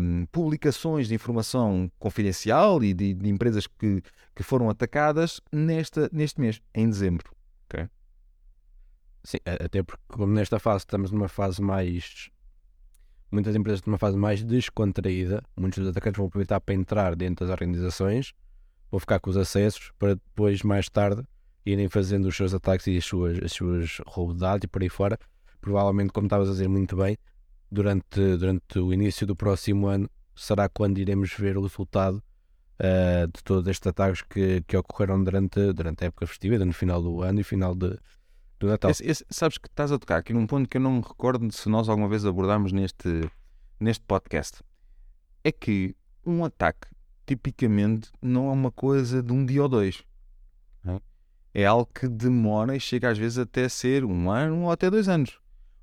um, 0.02 0.26
publicações 0.26 1.08
de 1.08 1.14
informação 1.14 1.90
confidencial 1.98 2.84
e 2.84 2.92
de, 2.92 3.14
de, 3.14 3.30
empresas 3.30 3.66
que, 3.66 4.02
que 4.34 4.42
foram 4.42 4.68
atacadas 4.68 5.40
nesta, 5.50 6.10
neste 6.12 6.42
mês, 6.42 6.60
em 6.74 6.90
dezembro. 6.90 7.33
Sim, 9.24 9.38
até 9.46 9.82
porque 9.82 10.02
como 10.06 10.32
nesta 10.32 10.58
fase 10.58 10.80
estamos 10.80 11.10
numa 11.10 11.28
fase 11.28 11.62
mais 11.62 12.30
muitas 13.32 13.56
empresas 13.56 13.82
numa 13.84 13.98
fase 13.98 14.16
mais 14.16 14.44
descontraída, 14.44 15.42
muitos 15.56 15.80
dos 15.80 15.88
atacantes 15.88 16.18
vão 16.18 16.26
aproveitar 16.26 16.60
para 16.60 16.74
entrar 16.74 17.16
dentro 17.16 17.44
das 17.44 17.52
organizações, 17.52 18.32
vão 18.90 19.00
ficar 19.00 19.18
com 19.18 19.30
os 19.30 19.36
acessos 19.36 19.92
para 19.98 20.14
depois, 20.14 20.62
mais 20.62 20.88
tarde, 20.88 21.26
irem 21.66 21.88
fazendo 21.88 22.26
os 22.26 22.36
seus 22.36 22.54
ataques 22.54 22.86
e 22.86 22.96
as 22.96 23.04
suas, 23.04 23.38
as 23.42 23.52
suas 23.52 23.98
dados 24.36 24.64
e 24.64 24.68
por 24.68 24.82
aí 24.82 24.88
fora. 24.88 25.18
Provavelmente, 25.60 26.12
como 26.12 26.26
estavas 26.26 26.48
a 26.48 26.52
dizer 26.52 26.68
muito 26.68 26.94
bem, 26.94 27.16
durante, 27.70 28.36
durante 28.36 28.78
o 28.78 28.92
início 28.92 29.26
do 29.26 29.34
próximo 29.34 29.86
ano 29.88 30.08
será 30.36 30.68
quando 30.68 30.98
iremos 30.98 31.32
ver 31.32 31.56
o 31.56 31.62
resultado 31.62 32.22
uh, 32.78 33.26
de 33.26 33.42
todos 33.42 33.66
estes 33.68 33.86
ataques 33.86 34.22
que, 34.22 34.62
que 34.62 34.76
ocorreram 34.76 35.24
durante, 35.24 35.72
durante 35.72 36.04
a 36.04 36.06
época 36.08 36.26
festiva, 36.26 36.62
no 36.64 36.72
final 36.72 37.02
do 37.02 37.22
ano 37.22 37.40
e 37.40 37.44
final 37.44 37.74
de, 37.74 37.98
do 38.58 38.66
Natal. 38.66 38.90
Esse, 38.90 39.04
esse, 39.04 39.24
sabes 39.30 39.58
que 39.58 39.68
estás 39.68 39.92
a 39.92 39.98
tocar 39.98 40.18
aqui 40.18 40.32
num 40.32 40.46
ponto 40.46 40.68
que 40.68 40.76
eu 40.76 40.80
não 40.80 40.92
me 40.92 41.02
recordo 41.02 41.50
se 41.52 41.68
nós 41.68 41.88
alguma 41.88 42.08
vez 42.08 42.24
abordámos 42.24 42.72
neste, 42.72 43.28
neste 43.78 44.04
podcast. 44.04 44.62
É 45.42 45.52
que 45.52 45.94
um 46.24 46.44
ataque, 46.44 46.88
tipicamente, 47.26 48.10
não 48.20 48.48
é 48.48 48.52
uma 48.52 48.70
coisa 48.70 49.22
de 49.22 49.32
um 49.32 49.44
dia 49.44 49.62
ou 49.62 49.68
dois. 49.68 50.02
É? 50.86 51.00
é 51.62 51.66
algo 51.66 51.88
que 51.92 52.08
demora 52.08 52.76
e 52.76 52.80
chega 52.80 53.10
às 53.10 53.18
vezes 53.18 53.38
até 53.38 53.68
ser 53.68 54.04
um 54.04 54.30
ano 54.30 54.62
ou 54.62 54.70
até 54.70 54.90
dois 54.90 55.08
anos. 55.08 55.38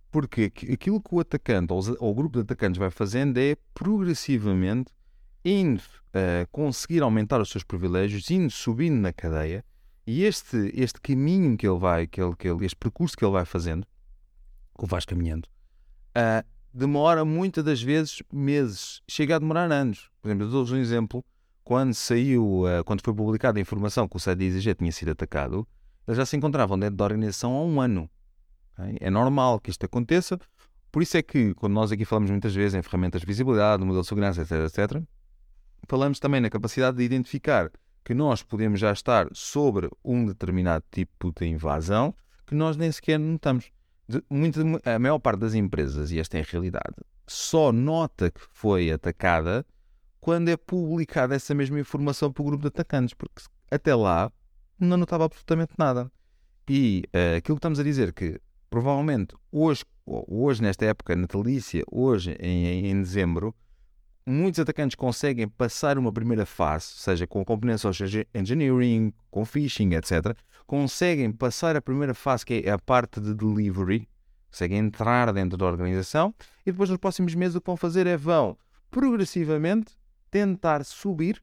Porque 0.09 0.51
aquilo 0.73 1.01
que 1.01 1.15
o 1.15 1.19
atacante 1.19 1.71
ou 1.71 2.11
o 2.11 2.13
grupo 2.13 2.37
de 2.37 2.41
atacantes 2.41 2.77
vai 2.77 2.91
fazendo 2.91 3.37
é 3.37 3.55
progressivamente 3.73 4.91
indo 5.43 5.79
uh, 5.79 6.47
conseguir 6.51 7.01
aumentar 7.01 7.41
os 7.41 7.49
seus 7.49 7.63
privilégios, 7.63 8.29
indo 8.29 8.51
subindo 8.51 8.99
na 8.99 9.13
cadeia, 9.13 9.63
e 10.05 10.24
este, 10.24 10.72
este 10.74 11.00
caminho 11.00 11.58
que 11.58 11.67
ele 11.67 11.77
vai, 11.79 12.08
que 12.08 12.22
ele, 12.22 12.36
que 12.36 12.48
ele, 12.48 12.65
este 12.65 12.75
percurso 12.75 13.15
que 13.15 13.24
ele 13.24 13.31
vai 13.31 13.46
fazendo, 13.46 13.86
que 14.77 14.86
vais 14.86 15.05
caminhando, 15.05 15.48
uh, 16.17 16.46
demora 16.74 17.24
muitas 17.24 17.63
das 17.63 17.81
vezes 17.81 18.22
meses, 18.31 19.01
chega 19.08 19.36
a 19.36 19.39
demorar 19.39 19.72
anos. 19.72 20.10
Por 20.22 20.29
exemplo, 20.29 20.46
eu 20.46 20.51
dou-vos 20.51 20.72
um 20.72 20.77
exemplo 20.77 21.24
quando 21.63 21.93
saiu, 21.93 22.63
uh, 22.63 22.84
quando 22.84 23.01
foi 23.03 23.13
publicada 23.13 23.60
a 23.60 23.62
informação 23.62 24.08
que 24.08 24.17
o 24.17 24.20
site 24.20 24.39
da 24.39 24.46
IZG 24.46 24.75
tinha 24.75 24.91
sido 24.91 25.12
atacado, 25.12 25.67
eles 26.08 26.17
já 26.17 26.25
se 26.25 26.36
encontravam 26.36 26.77
dentro 26.77 26.96
da 26.96 27.03
organização 27.03 27.53
há 27.53 27.63
um 27.63 27.79
ano. 27.79 28.10
Okay? 28.77 28.98
É 29.00 29.10
normal 29.10 29.60
que 29.60 29.70
isto 29.70 29.86
aconteça, 29.86 30.39
por 30.91 31.01
isso 31.01 31.15
é 31.15 31.22
que, 31.22 31.53
quando 31.53 31.74
nós 31.74 31.91
aqui 31.91 32.03
falamos 32.03 32.29
muitas 32.29 32.53
vezes 32.53 32.74
em 32.74 32.81
ferramentas 32.81 33.22
de 33.22 33.27
visibilidade, 33.27 33.84
modelo 33.84 34.01
de 34.01 34.08
segurança, 34.10 34.41
etc., 34.41 34.51
etc., 34.65 35.03
falamos 35.88 36.20
também 36.20 36.41
na 36.41 36.50
capacidade 36.50 36.98
de 36.98 37.03
identificar 37.03 37.72
que 38.03 38.13
nós 38.13 38.43
podemos 38.43 38.79
já 38.79 38.91
estar 38.91 39.27
sobre 39.34 39.89
um 40.03 40.25
determinado 40.25 40.84
tipo 40.91 41.31
de 41.31 41.46
invasão 41.46 42.15
que 42.46 42.55
nós 42.55 42.75
nem 42.75 42.91
sequer 42.91 43.20
notamos. 43.20 43.72
De, 44.08 44.24
muito, 44.29 44.60
a 44.84 45.00
maior 45.00 45.20
parte 45.20 45.39
das 45.39 45.53
empresas, 45.53 46.12
e 46.12 46.20
esta 46.20 46.38
é 46.38 46.41
a 46.41 46.46
realidade, 46.46 46.96
só 47.27 47.72
nota 47.72 48.29
que 48.29 48.41
foi 48.51 48.91
atacada 48.91 49.65
quando 50.20 50.50
é 50.50 50.58
publicada 50.58 51.34
essa 51.34 51.55
mesma 51.55 51.79
informação 51.79 52.31
para 52.31 52.41
o 52.41 52.46
grupo 52.46 52.62
de 52.62 52.67
atacantes, 52.67 53.13
porque 53.13 53.41
até 53.72 53.96
lá 53.96 54.31
não 54.79 54.98
notava 54.98 55.25
absolutamente 55.25 55.74
nada. 55.77 56.12
E 56.70 57.03
uh, 57.08 57.38
aquilo 57.38 57.55
que 57.55 57.60
estamos 57.60 57.79
a 57.79 57.84
dizer 57.84 58.13
que 58.13 58.39
provavelmente 58.70 59.36
hoje, 59.51 59.84
hoje 60.05 60.62
nesta 60.62 60.86
época 60.86 61.15
natalícia, 61.15 61.84
hoje 61.91 62.36
em, 62.39 62.88
em 62.88 63.01
dezembro, 63.01 63.55
muitos 64.25 64.59
atacantes 64.59 64.95
conseguem 64.95 65.47
passar 65.47 65.97
uma 65.97 66.11
primeira 66.11 66.45
fase, 66.45 66.85
seja 66.85 67.27
com 67.27 67.43
componentes 67.43 67.81
social 67.81 68.25
engineering, 68.33 69.13
com 69.29 69.45
phishing, 69.45 69.93
etc. 69.93 70.35
Conseguem 70.65 71.31
passar 71.31 71.75
a 71.75 71.81
primeira 71.81 72.13
fase, 72.13 72.45
que 72.45 72.63
é 72.65 72.71
a 72.71 72.79
parte 72.79 73.19
de 73.19 73.33
delivery, 73.33 74.07
conseguem 74.49 74.79
entrar 74.79 75.31
dentro 75.33 75.57
da 75.57 75.65
organização 75.65 76.33
e 76.65 76.71
depois 76.71 76.89
nos 76.89 76.99
próximos 76.99 77.33
meses 77.35 77.55
o 77.55 77.61
que 77.61 77.67
vão 77.67 77.77
fazer 77.77 78.05
é 78.05 78.17
vão 78.17 78.57
progressivamente 78.89 79.93
tentar 80.29 80.83
subir 80.83 81.41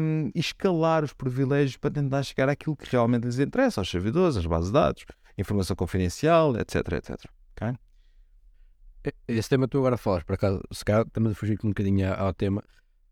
um, 0.00 0.30
escalar 0.34 1.04
os 1.04 1.12
privilégios 1.12 1.76
para 1.76 1.90
tentar 1.90 2.22
chegar 2.22 2.48
àquilo 2.48 2.76
que 2.76 2.90
realmente 2.90 3.24
lhes 3.24 3.38
interessa, 3.38 3.80
aos 3.80 3.90
servidores, 3.90 4.36
às 4.36 4.46
bases 4.46 4.68
de 4.68 4.72
dados, 4.72 5.04
informação 5.36 5.76
confidencial, 5.76 6.56
etc, 6.56 6.92
etc. 6.92 7.37
Esse 9.26 9.48
tema 9.48 9.68
tu 9.68 9.78
agora 9.78 9.96
falas, 9.96 10.22
por 10.24 10.34
acaso, 10.34 10.60
se 10.72 10.84
calhar 10.84 11.06
estamos 11.06 11.32
a 11.32 11.34
fugir 11.34 11.58
um 11.62 11.68
bocadinho 11.68 12.12
ao 12.12 12.32
tema, 12.32 12.62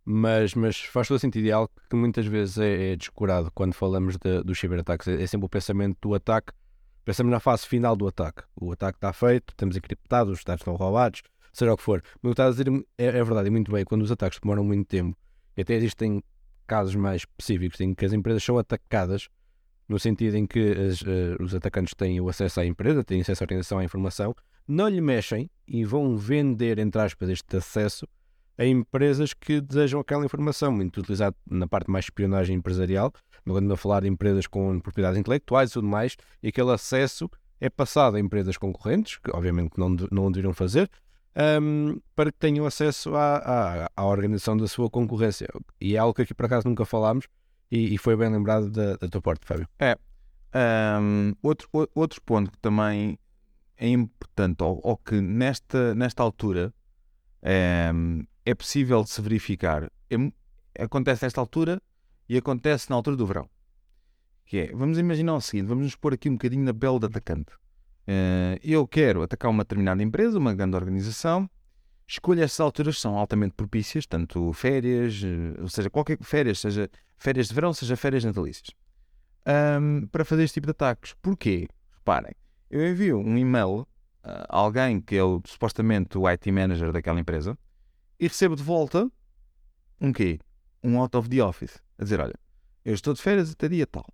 mas, 0.05 0.55
mas 0.55 0.79
faz 0.79 1.09
todo 1.09 1.19
sentido 1.19 1.47
e 1.47 1.51
é 1.51 1.53
algo 1.53 1.71
que 1.89 1.97
muitas 1.97 2.27
vezes 2.27 2.59
é, 2.59 2.93
é 2.93 2.97
descurado 2.97 3.51
quando 3.55 3.75
falamos 3.75 4.17
de, 4.17 4.43
dos 4.43 4.59
ciberataques. 4.59 5.09
É, 5.09 5.23
é 5.23 5.27
sempre 5.27 5.47
o 5.47 5.49
pensamento 5.49 5.99
do 6.01 6.15
ataque, 6.15 6.53
pensamos 7.05 7.31
na 7.31 7.41
fase 7.41 7.67
final 7.67 7.97
do 7.97 8.07
ataque. 8.07 8.43
O 8.61 8.73
ataque 8.73 8.99
está 8.99 9.13
feito, 9.13 9.51
estamos 9.51 9.77
encriptados, 9.77 10.39
os 10.39 10.45
dados 10.45 10.61
estão 10.61 10.75
roubados, 10.75 11.23
seja 11.53 11.73
o 11.73 11.77
que 11.77 11.83
for. 11.83 12.03
Mas 12.23 12.31
o 12.31 12.35
que 12.35 12.41
estás 12.41 12.49
a 12.49 12.65
dizer 12.65 12.87
é, 12.99 13.07
é 13.07 13.25
verdade, 13.25 13.49
e 13.49 13.51
muito 13.51 13.73
bem, 13.73 13.85
quando 13.85 14.03
os 14.03 14.13
ataques 14.13 14.39
demoram 14.41 14.65
muito 14.65 14.87
tempo, 14.87 15.17
e 15.57 15.63
até 15.63 15.75
existem 15.75 16.23
casos 16.67 16.95
mais 16.95 17.23
específicos 17.23 17.81
em 17.81 17.95
que 17.95 18.05
as 18.05 18.13
empresas 18.13 18.45
são 18.45 18.59
atacadas, 18.59 19.29
no 19.89 19.99
sentido 19.99 20.37
em 20.37 20.47
que 20.47 20.73
as, 20.73 21.01
uh, 21.03 21.37
os 21.41 21.55
atacantes 21.55 21.95
têm 21.95 22.21
o 22.21 22.29
acesso 22.29 22.61
à 22.61 22.67
empresa, 22.67 23.05
têm 23.05 23.21
acesso 23.21 23.43
à 23.43 23.45
organização, 23.45 23.79
à 23.79 23.85
informação, 23.85 24.35
não 24.67 24.89
lhe 24.89 25.01
mexem 25.01 25.51
e 25.67 25.85
vão 25.85 26.17
vender, 26.17 26.79
entre 26.79 27.01
aspas, 27.01 27.29
este 27.29 27.57
acesso 27.57 28.07
a 28.59 28.65
empresas 28.65 29.35
que 29.35 29.61
desejam 29.61 30.01
aquela 30.01 30.25
informação, 30.25 30.73
muito 30.73 31.01
utilizado 31.01 31.37
na 31.49 31.67
parte 31.67 31.91
mais 31.91 32.07
espionagem 32.07 32.57
empresarial, 32.57 33.13
quando 33.45 33.73
a 33.73 33.77
falar 33.77 34.01
de 34.01 34.09
empresas 34.09 34.47
com 34.47 34.81
propriedades 34.81 35.19
intelectuais 35.19 35.71
e 35.71 35.73
tudo 35.75 35.87
mais, 35.87 36.17
e 36.43 36.49
aquele 36.49 36.73
acesso 36.73 37.31
é 37.61 37.69
passado 37.69 38.17
a 38.17 38.21
empresas 38.21 38.57
concorrentes, 38.57 39.19
que 39.19 39.31
obviamente 39.35 39.79
não, 39.79 39.91
não 40.11 40.31
deveriam 40.31 40.55
fazer, 40.55 40.91
um, 41.61 42.01
para 42.15 42.33
que 42.33 42.39
tenham 42.39 42.65
acesso 42.65 43.15
à, 43.15 43.37
à, 43.37 43.91
à, 43.95 44.07
organização 44.07 44.57
da 44.57 44.67
sua 44.67 44.89
concorrência. 44.89 45.47
E 45.81 45.95
é 45.95 45.99
algo 45.99 46.15
que 46.15 46.23
aqui 46.23 46.35
por 46.35 46.47
acaso 46.47 46.67
nunca 46.67 46.85
falámos 46.85 47.27
e, 47.71 47.95
e 47.95 47.99
foi 47.99 48.17
bem 48.17 48.31
lembrado 48.31 48.71
da, 48.71 48.97
da 48.97 49.09
tua 49.09 49.21
parte, 49.21 49.45
Fábio. 49.45 49.69
É. 49.79 49.97
Um, 50.55 51.35
outro, 51.43 51.69
outro 51.95 52.23
ponto 52.23 52.51
que 52.51 52.59
também 52.59 53.19
é 53.77 53.89
importante, 53.89 54.63
ou, 54.63 54.81
ou 54.83 54.97
que 54.97 55.21
nesta, 55.21 55.95
nesta 55.95 56.23
altura 56.23 56.73
é, 57.43 57.91
é 58.45 58.55
possível 58.55 59.03
de 59.03 59.11
se 59.11 59.21
verificar, 59.21 59.91
é, 60.11 60.83
acontece 60.83 61.25
nesta 61.25 61.41
altura 61.41 61.81
e 62.29 62.37
acontece 62.37 62.91
na 62.91 62.97
altura 62.97 63.17
do 63.17 63.27
verão. 63.27 63.49
Que 64.45 64.59
é, 64.59 64.73
vamos 64.73 64.99
imaginar 64.99 65.35
o 65.35 65.41
seguinte, 65.41 65.67
vamos 65.67 65.85
nos 65.85 65.97
pôr 65.97 66.15
aqui 66.15 66.29
um 66.29 66.35
bocadinho 66.35 66.65
na 66.65 66.75
pele 66.75 66.99
do 66.99 67.07
atacante. 67.07 67.53
Uh, 68.09 68.55
eu 68.63 68.87
quero 68.87 69.23
atacar 69.23 69.51
uma 69.51 69.65
determinada 69.65 70.01
empresa, 70.03 70.39
uma 70.39 70.55
grande 70.55 70.77
organização, 70.77 71.51
Escolha 72.09 72.45
estas 72.45 72.61
alturas 72.61 73.01
são 73.01 73.19
altamente 73.19 73.55
propícias, 73.55 74.07
tanto 74.07 74.53
férias, 74.53 75.21
eh, 75.25 75.61
ou 75.61 75.69
seja, 75.69 75.91
qualquer 75.91 76.17
férias, 76.23 76.61
seja 76.61 76.89
férias 77.19 77.49
de 77.49 77.55
verão, 77.55 77.73
seja 77.73 77.97
férias 77.97 78.23
natalícias, 78.23 78.69
um, 79.81 80.07
para 80.07 80.25
fazer 80.25 80.45
este 80.45 80.55
tipo 80.55 80.69
de 80.69 80.71
ataques. 80.71 81.15
Porquê? 81.21 81.67
Reparem, 81.97 82.33
eu 82.71 82.87
envio 82.89 83.19
um 83.19 83.37
e-mail 83.37 83.87
a 84.23 84.57
alguém 84.59 85.01
que 85.01 85.17
é 85.17 85.23
o, 85.23 85.41
supostamente 85.45 86.19
o 86.19 86.27
IT 86.29 86.51
manager 86.51 86.93
daquela 86.93 87.21
empresa 87.21 87.57
e 88.19 88.27
recebo 88.27 88.57
de 88.57 88.63
volta 88.63 89.11
um 90.01 90.13
quê? 90.13 90.39
Um 90.83 91.01
out 91.01 91.17
of 91.17 91.29
the 91.29 91.43
office. 91.43 91.83
A 91.99 92.05
dizer, 92.05 92.21
olha, 92.21 92.35
eu 92.85 92.95
estou 92.95 93.15
de 93.15 93.23
férias 93.23 93.51
até 93.51 93.69
dia 93.69 93.87
tal. 93.87 94.05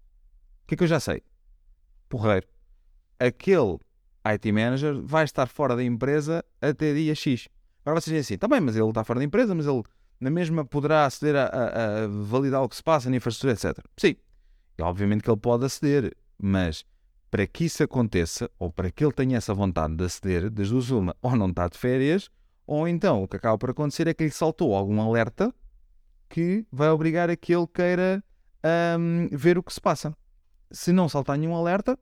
O 0.65 0.67
que 0.67 0.75
é 0.75 0.77
que 0.77 0.85
eu 0.85 0.89
já 0.89 1.01
sei? 1.01 1.23
Porreiro. 2.09 2.47
Aquele 3.19 3.79
IT 4.25 4.53
manager 4.53 5.01
vai 5.03 5.25
estar 5.25 5.47
fora 5.49 5.75
da 5.75 5.83
empresa 5.83 6.45
até 6.61 6.95
dia 6.95 7.15
X. 7.15 7.49
Agora 7.85 8.01
vocês 8.01 8.13
dizem 8.13 8.21
assim, 8.21 8.35
está 8.35 8.47
bem, 8.47 8.61
mas 8.61 8.77
ele 8.77 8.89
está 8.89 9.03
fora 9.03 9.19
da 9.19 9.25
empresa, 9.25 9.55
mas 9.55 9.67
ele 9.67 9.83
na 10.21 10.31
mesma 10.31 10.65
poderá 10.65 11.05
aceder 11.05 11.35
a, 11.35 11.47
a, 11.47 12.05
a 12.05 12.09
validar 12.09 12.63
o 12.63 12.69
que 12.69 12.77
se 12.77 12.83
passa 12.83 13.11
na 13.11 13.17
infraestrutura, 13.17 13.55
etc. 13.55 13.85
Sim, 13.97 14.15
e 14.79 14.83
obviamente 14.83 15.23
que 15.23 15.31
ele 15.31 15.41
pode 15.41 15.65
aceder, 15.65 16.17
mas 16.41 16.85
para 17.33 17.47
que 17.47 17.65
isso 17.65 17.83
aconteça, 17.83 18.51
ou 18.59 18.71
para 18.71 18.91
que 18.91 19.03
ele 19.03 19.11
tenha 19.15 19.39
essa 19.39 19.55
vontade 19.55 19.97
de 19.97 20.05
aceder, 20.05 20.51
das 20.51 20.69
duas 20.69 20.91
uma, 20.91 21.17
ou 21.23 21.35
não 21.35 21.49
está 21.49 21.67
de 21.67 21.79
férias, 21.79 22.29
ou 22.67 22.87
então 22.87 23.23
o 23.23 23.27
que 23.27 23.37
acaba 23.37 23.57
por 23.57 23.71
acontecer 23.71 24.07
é 24.07 24.13
que 24.13 24.25
lhe 24.25 24.31
saltou 24.31 24.75
algum 24.75 25.01
alerta 25.01 25.51
que 26.29 26.67
vai 26.71 26.91
obrigar 26.91 27.31
a 27.31 27.37
que 27.37 27.55
ele 27.55 27.67
queira 27.67 28.23
um, 28.99 29.29
ver 29.33 29.57
o 29.57 29.63
que 29.63 29.73
se 29.73 29.81
passa. 29.81 30.15
Se 30.71 30.93
não 30.93 31.09
saltar 31.09 31.39
nenhum 31.39 31.57
alerta, 31.57 31.99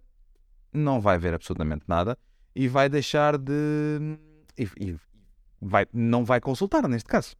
não 0.72 1.00
vai 1.00 1.16
ver 1.16 1.32
absolutamente 1.32 1.84
nada 1.86 2.18
e 2.52 2.66
vai 2.66 2.88
deixar 2.88 3.38
de. 3.38 4.18
E, 4.58 4.68
e 4.80 4.96
vai, 5.60 5.86
não 5.92 6.24
vai 6.24 6.40
consultar, 6.40 6.88
neste 6.88 7.08
caso. 7.08 7.36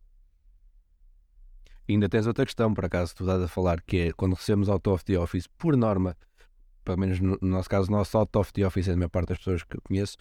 Ainda 1.89 2.09
tens 2.09 2.29
outra 2.29 2.45
questão, 2.45 2.73
por 2.73 2.85
acaso, 2.85 3.17
tu 3.17 3.25
estás 3.25 3.43
a 3.43 3.49
falar, 3.49 3.83
que 3.83 3.97
é 3.97 4.13
quando 4.13 4.35
recebemos 4.35 4.69
out 4.69 4.89
of 4.89 5.05
the 5.05 5.19
office, 5.19 5.49
por 5.49 5.77
norma, 5.77 6.17
pelo 6.91 7.01
menos 7.01 7.21
no, 7.21 7.39
nosso 7.41 7.69
caso, 7.69 7.91
nosso 7.91 8.19
out 8.19 8.37
of 8.37 8.53
the 8.53 8.67
office, 8.67 8.89
é 8.89 8.93
a 8.93 8.97
maior 8.97 9.09
parte 9.09 9.29
das 9.29 9.39
pessoas 9.39 9.63
que 9.63 9.79
conheço, 9.81 10.17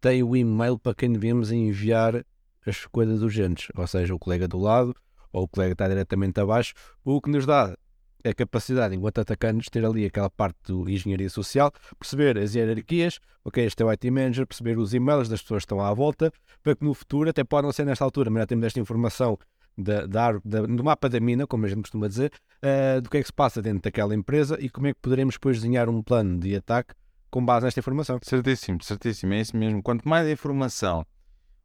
tem 0.00 0.22
o 0.22 0.36
e-mail 0.36 0.78
para 0.78 0.94
quem 0.94 1.12
devemos 1.12 1.52
enviar 1.52 2.24
as 2.66 2.86
coisas 2.86 3.22
urgentes, 3.22 3.68
ou 3.76 3.86
seja, 3.86 4.14
o 4.14 4.18
colega 4.18 4.48
do 4.48 4.58
lado 4.58 4.94
ou 5.32 5.44
o 5.44 5.48
colega 5.48 5.72
está 5.72 5.86
diretamente 5.86 6.40
abaixo, 6.40 6.74
o 7.04 7.20
que 7.20 7.30
nos 7.30 7.46
dá 7.46 7.76
a 8.24 8.34
capacidade, 8.34 8.96
enquanto 8.96 9.20
atacantes, 9.20 9.68
ter 9.70 9.84
ali 9.84 10.04
aquela 10.04 10.28
parte 10.28 10.56
do 10.66 10.88
engenharia 10.88 11.30
social, 11.30 11.72
perceber 11.98 12.36
as 12.36 12.54
hierarquias, 12.54 13.20
ok, 13.44 13.64
este 13.64 13.82
é 13.82 13.86
o 13.86 13.90
IT 13.90 14.10
manager, 14.10 14.46
perceber 14.46 14.76
os 14.76 14.92
e-mails 14.92 15.28
das 15.28 15.40
pessoas 15.40 15.60
que 15.60 15.66
estão 15.66 15.80
à 15.80 15.94
volta, 15.94 16.32
para 16.62 16.74
que 16.74 16.84
no 16.84 16.94
futuro, 16.94 17.30
até 17.30 17.44
pode 17.44 17.66
não 17.66 17.72
ser 17.72 17.84
nesta 17.84 18.04
altura, 18.04 18.30
mas 18.30 18.42
já 18.42 18.46
temos 18.46 18.66
esta 18.66 18.80
informação 18.80 19.38
da, 19.78 20.06
da, 20.06 20.32
da, 20.44 20.62
do 20.62 20.82
mapa 20.82 21.08
da 21.08 21.20
mina, 21.20 21.46
como 21.46 21.64
a 21.64 21.68
gente 21.68 21.82
costuma 21.82 22.08
dizer, 22.08 22.32
uh, 22.62 23.00
do 23.00 23.08
que 23.08 23.18
é 23.18 23.20
que 23.20 23.26
se 23.26 23.32
passa 23.32 23.62
dentro 23.62 23.82
daquela 23.82 24.14
empresa 24.14 24.58
e 24.60 24.68
como 24.68 24.88
é 24.88 24.92
que 24.92 25.00
poderemos 25.00 25.36
depois 25.36 25.58
desenhar 25.58 25.88
um 25.88 26.02
plano 26.02 26.38
de 26.40 26.56
ataque 26.56 26.94
com 27.30 27.44
base 27.44 27.64
nesta 27.64 27.78
informação. 27.78 28.18
Certíssimo, 28.22 28.82
certíssimo, 28.82 29.34
é 29.34 29.40
isso 29.40 29.56
mesmo. 29.56 29.82
Quanto 29.82 30.08
mais 30.08 30.28
informação 30.28 31.06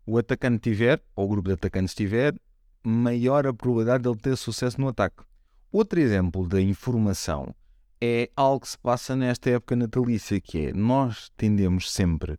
o 0.06 0.18
atacante 0.18 0.60
tiver, 0.60 1.02
ou 1.16 1.26
o 1.26 1.30
grupo 1.30 1.48
de 1.48 1.54
atacantes 1.56 1.96
tiver, 1.96 2.36
maior 2.84 3.48
a 3.48 3.54
probabilidade 3.54 4.04
de 4.04 4.10
ele 4.10 4.20
ter 4.20 4.36
sucesso 4.36 4.80
no 4.80 4.90
ataque. 4.90 5.24
Outro 5.72 6.00
exemplo 6.00 6.48
da 6.48 6.62
informação 6.62 7.56
é 8.00 8.30
algo 8.36 8.60
que 8.60 8.70
se 8.70 8.78
passa 8.78 9.16
nesta 9.16 9.50
época 9.50 9.76
natalícia, 9.76 10.40
que 10.40 10.68
é 10.68 10.74
nós 10.74 11.32
tendemos 11.38 11.92
sempre 11.92 12.38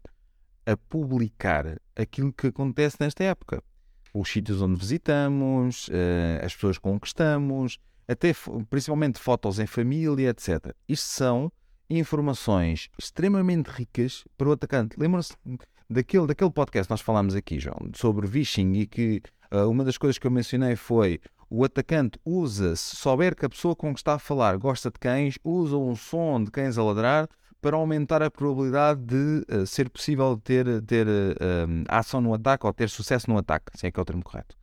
a 0.66 0.76
publicar 0.76 1.80
aquilo 1.96 2.32
que 2.32 2.48
acontece 2.48 2.98
nesta 3.00 3.24
época. 3.24 3.62
Os 4.14 4.30
sítios 4.30 4.62
onde 4.62 4.78
visitamos, 4.78 5.90
eh, 5.90 6.40
as 6.42 6.54
pessoas 6.54 6.78
com 6.78 6.98
que 7.00 7.08
estamos, 7.08 7.78
até 8.06 8.32
principalmente 8.70 9.18
fotos 9.18 9.58
em 9.58 9.66
família, 9.66 10.30
etc. 10.30 10.72
Isto 10.88 11.08
são 11.08 11.52
informações 11.90 12.88
extremamente 12.98 13.66
ricas 13.68 14.24
para 14.38 14.48
o 14.48 14.52
atacante. 14.52 14.96
Lembram-se 14.98 15.34
daquele, 15.90 16.26
daquele 16.26 16.50
podcast 16.50 16.86
que 16.86 16.92
nós 16.92 17.00
falámos 17.00 17.34
aqui, 17.34 17.58
João, 17.58 17.90
sobre 17.94 18.26
phishing 18.26 18.72
e 18.74 18.86
que 18.86 19.20
uh, 19.52 19.68
uma 19.68 19.84
das 19.84 19.98
coisas 19.98 20.16
que 20.18 20.26
eu 20.26 20.30
mencionei 20.30 20.76
foi 20.76 21.20
o 21.50 21.64
atacante 21.64 22.18
usa, 22.24 22.74
se 22.74 22.96
souber 22.96 23.36
que 23.36 23.44
a 23.44 23.48
pessoa 23.48 23.76
com 23.76 23.92
que 23.92 24.00
está 24.00 24.14
a 24.14 24.18
falar 24.18 24.56
gosta 24.56 24.90
de 24.90 24.98
cães, 24.98 25.38
usa 25.44 25.76
um 25.76 25.94
som 25.94 26.42
de 26.42 26.50
cães 26.50 26.78
a 26.78 26.82
ladrar 26.82 27.28
para 27.64 27.78
aumentar 27.78 28.22
a 28.22 28.30
probabilidade 28.30 29.00
de 29.00 29.42
uh, 29.50 29.66
ser 29.66 29.88
possível 29.88 30.36
ter, 30.36 30.82
ter 30.82 31.06
uh, 31.06 31.84
ação 31.88 32.20
no 32.20 32.34
ataque 32.34 32.66
ou 32.66 32.74
ter 32.74 32.90
sucesso 32.90 33.30
no 33.30 33.38
ataque, 33.38 33.72
se 33.74 33.86
é 33.86 33.90
que 33.90 33.98
é 33.98 34.02
o 34.02 34.04
termo 34.04 34.22
correto. 34.22 34.54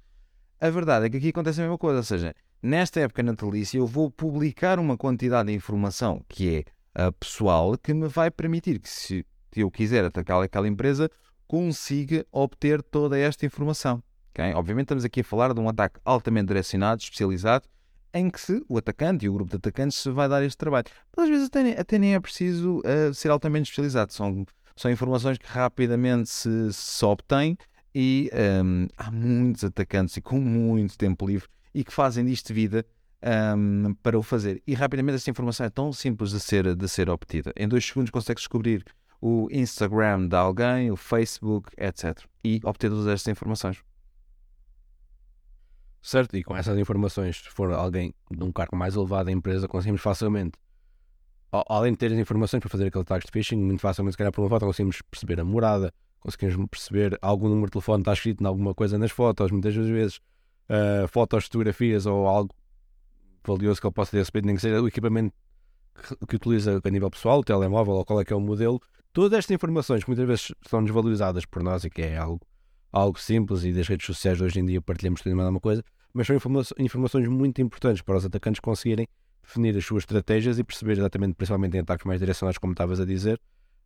A 0.60 0.70
verdade 0.70 1.08
é 1.08 1.10
que 1.10 1.18
aqui 1.18 1.30
acontece 1.30 1.60
a 1.60 1.64
mesma 1.64 1.80
coisa, 1.80 1.98
ou 1.98 2.04
seja, 2.04 2.36
nesta 2.62 3.00
época 3.00 3.24
natalícia 3.24 3.80
eu 3.80 3.88
vou 3.88 4.12
publicar 4.12 4.78
uma 4.78 4.96
quantidade 4.96 5.48
de 5.48 5.56
informação 5.56 6.24
que 6.30 6.64
é 6.96 7.08
uh, 7.08 7.12
pessoal 7.14 7.76
que 7.76 7.92
me 7.92 8.08
vai 8.08 8.30
permitir 8.30 8.78
que 8.78 8.88
se 8.88 9.26
eu 9.56 9.72
quiser 9.72 10.06
atacar 10.06 10.40
aquela 10.44 10.68
empresa 10.68 11.10
consiga 11.48 12.24
obter 12.32 12.84
toda 12.84 13.18
esta 13.18 13.48
informação. 13.48 14.04
Okay? 14.30 14.54
Obviamente 14.54 14.86
estamos 14.86 15.04
aqui 15.04 15.22
a 15.22 15.24
falar 15.24 15.56
de 15.56 15.60
um 15.60 15.68
ataque 15.68 16.00
altamente 16.06 16.50
direcionado, 16.50 17.02
especializado, 17.02 17.68
em 18.14 18.30
que 18.30 18.40
se, 18.40 18.64
o 18.68 18.78
atacante 18.78 19.26
e 19.26 19.30
o 19.30 19.34
grupo 19.34 19.52
de 19.52 19.58
atacantes 19.58 19.98
se 19.98 20.10
vai 20.10 20.28
dar 20.28 20.44
este 20.44 20.58
trabalho. 20.58 20.86
Mas 21.16 21.26
às 21.26 21.30
vezes 21.30 21.48
até, 21.48 21.80
até 21.80 21.98
nem 21.98 22.16
é 22.16 22.20
preciso 22.20 22.80
uh, 22.80 23.14
ser 23.14 23.30
altamente 23.30 23.70
especializado. 23.70 24.14
São, 24.14 24.46
são 24.76 24.92
informações 24.92 25.38
que 25.38 25.48
rapidamente 25.48 26.30
se, 26.30 26.74
se 26.74 27.06
e 27.94 28.30
um, 28.34 28.38
ehm, 28.38 28.88
há 28.98 29.12
muitos 29.12 29.64
atacantes 29.66 30.16
e 30.16 30.22
com 30.22 30.40
muito 30.40 30.98
tempo 30.98 31.28
livre 31.28 31.50
e 31.74 31.84
que 31.84 31.94
fazem 31.94 32.26
disto 32.26 32.54
vida 32.54 32.86
um, 33.22 33.88
ehm, 33.88 33.94
para 34.02 34.18
o 34.18 34.24
fazer. 34.24 34.62
E 34.66 34.74
rapidamente 34.74 35.16
esta 35.16 35.30
informação 35.30 35.66
é 35.66 35.70
tão 35.70 35.92
simples 35.92 36.32
de 36.32 36.40
ser, 36.40 36.74
de 36.76 36.88
ser 36.88 37.10
obtida. 37.10 37.52
Em 37.56 37.68
dois 37.68 37.86
segundos 37.86 38.10
consegues 38.10 38.44
descobrir 38.44 38.86
o 39.22 39.48
Instagram 39.52 40.28
de 40.28 40.36
alguém, 40.36 40.90
o 40.90 40.96
Facebook, 40.96 41.70
etc. 41.78 42.18
E 42.44 42.60
obter 42.64 42.90
todas 42.90 43.08
estas 43.08 43.32
informações. 43.32 43.84
Certo, 46.02 46.36
e 46.36 46.44
com 46.44 46.56
essas 46.56 46.78
informações, 46.80 47.38
se 47.38 47.50
for 47.50 47.72
alguém 47.72 48.14
de 48.32 48.44
um 48.44 48.52
cargo 48.52 48.76
mais 48.76 48.96
elevado 48.96 49.26
da 49.26 49.32
empresa, 49.32 49.68
conseguimos 49.68 50.02
facilmente, 50.02 50.58
além 51.52 51.92
de 51.92 51.98
ter 52.00 52.12
as 52.12 52.18
informações 52.18 52.60
para 52.60 52.70
fazer 52.70 52.88
aquele 52.88 53.04
tag 53.04 53.24
de 53.24 53.32
phishing, 53.32 53.58
muito 53.58 53.82
facilmente, 53.82 54.14
se 54.14 54.18
calhar 54.18 54.32
por 54.32 54.42
uma 54.42 54.50
foto, 54.50 54.66
conseguimos 54.66 55.02
perceber 55.04 55.40
a 55.40 55.46
morada, 55.46 55.94
conseguimos 56.20 56.68
perceber 56.70 57.20
algum 57.22 57.48
número 57.48 57.68
de 57.68 57.74
telefone 57.74 58.02
está 58.02 58.14
escrito 58.14 58.44
em 58.44 58.48
alguma 58.48 58.74
coisa 58.74 58.98
nas 58.98 59.12
fotos, 59.12 59.52
muitas 59.52 59.76
vezes 59.76 60.18
uh, 60.70 61.08
fotos, 61.08 61.46
fotografias 61.46 62.08
ou 62.08 62.28
algo 62.28 62.56
valioso 63.46 63.80
que 63.80 63.86
ele 63.86 63.94
possa 63.94 64.12
ter 64.12 64.20
recebido, 64.20 64.46
nem 64.46 64.56
que 64.56 64.62
seja 64.62 64.82
o 64.82 64.88
equipamento 64.88 65.36
que, 65.94 66.26
que 66.28 66.36
utiliza 66.36 66.82
a 66.84 66.90
nível 66.90 67.12
pessoal, 67.12 67.40
o 67.40 67.44
telemóvel 67.44 67.94
ou 67.94 68.06
qual 68.06 68.22
é 68.22 68.26
que 68.26 68.34
é 68.34 68.36
o 68.36 68.40
modelo, 68.40 68.80
todas 69.14 69.38
estas 69.38 69.54
informações 69.54 70.04
que 70.04 70.10
muitas 70.10 70.26
vezes 70.26 70.52
são 70.68 70.84
desvalorizadas 70.84 71.46
por 71.46 71.62
nós 71.62 71.84
e 71.84 71.92
que 71.92 72.02
é 72.02 72.18
algo 72.18 72.42
algo 72.92 73.20
simples 73.20 73.64
e 73.64 73.72
das 73.72 73.88
redes 73.88 74.06
sociais 74.06 74.42
hoje 74.42 74.60
em 74.60 74.66
dia 74.66 74.82
partilhamos 74.82 75.22
tudo 75.22 75.32
e 75.32 75.36
mais 75.36 75.46
alguma 75.46 75.62
coisa, 75.62 75.84
mas 76.14 76.28
são 76.28 76.36
informações 76.80 77.28
muito 77.28 77.62
importantes 77.62 78.02
para 78.02 78.18
os 78.18 78.26
atacantes 78.26 78.60
conseguirem 78.60 79.08
definir 79.44 79.76
as 79.78 79.86
suas 79.86 80.04
estratégias 80.04 80.60
e 80.60 80.64
perceber 80.64 80.94
exatamente, 80.94 81.36
principalmente 81.36 81.76
em 81.78 81.80
ataques 81.80 82.06
mais 82.06 82.20
direcionados, 82.20 82.58
como 82.58 82.74
estavas 82.74 83.00
a 83.00 83.06
dizer, 83.06 83.40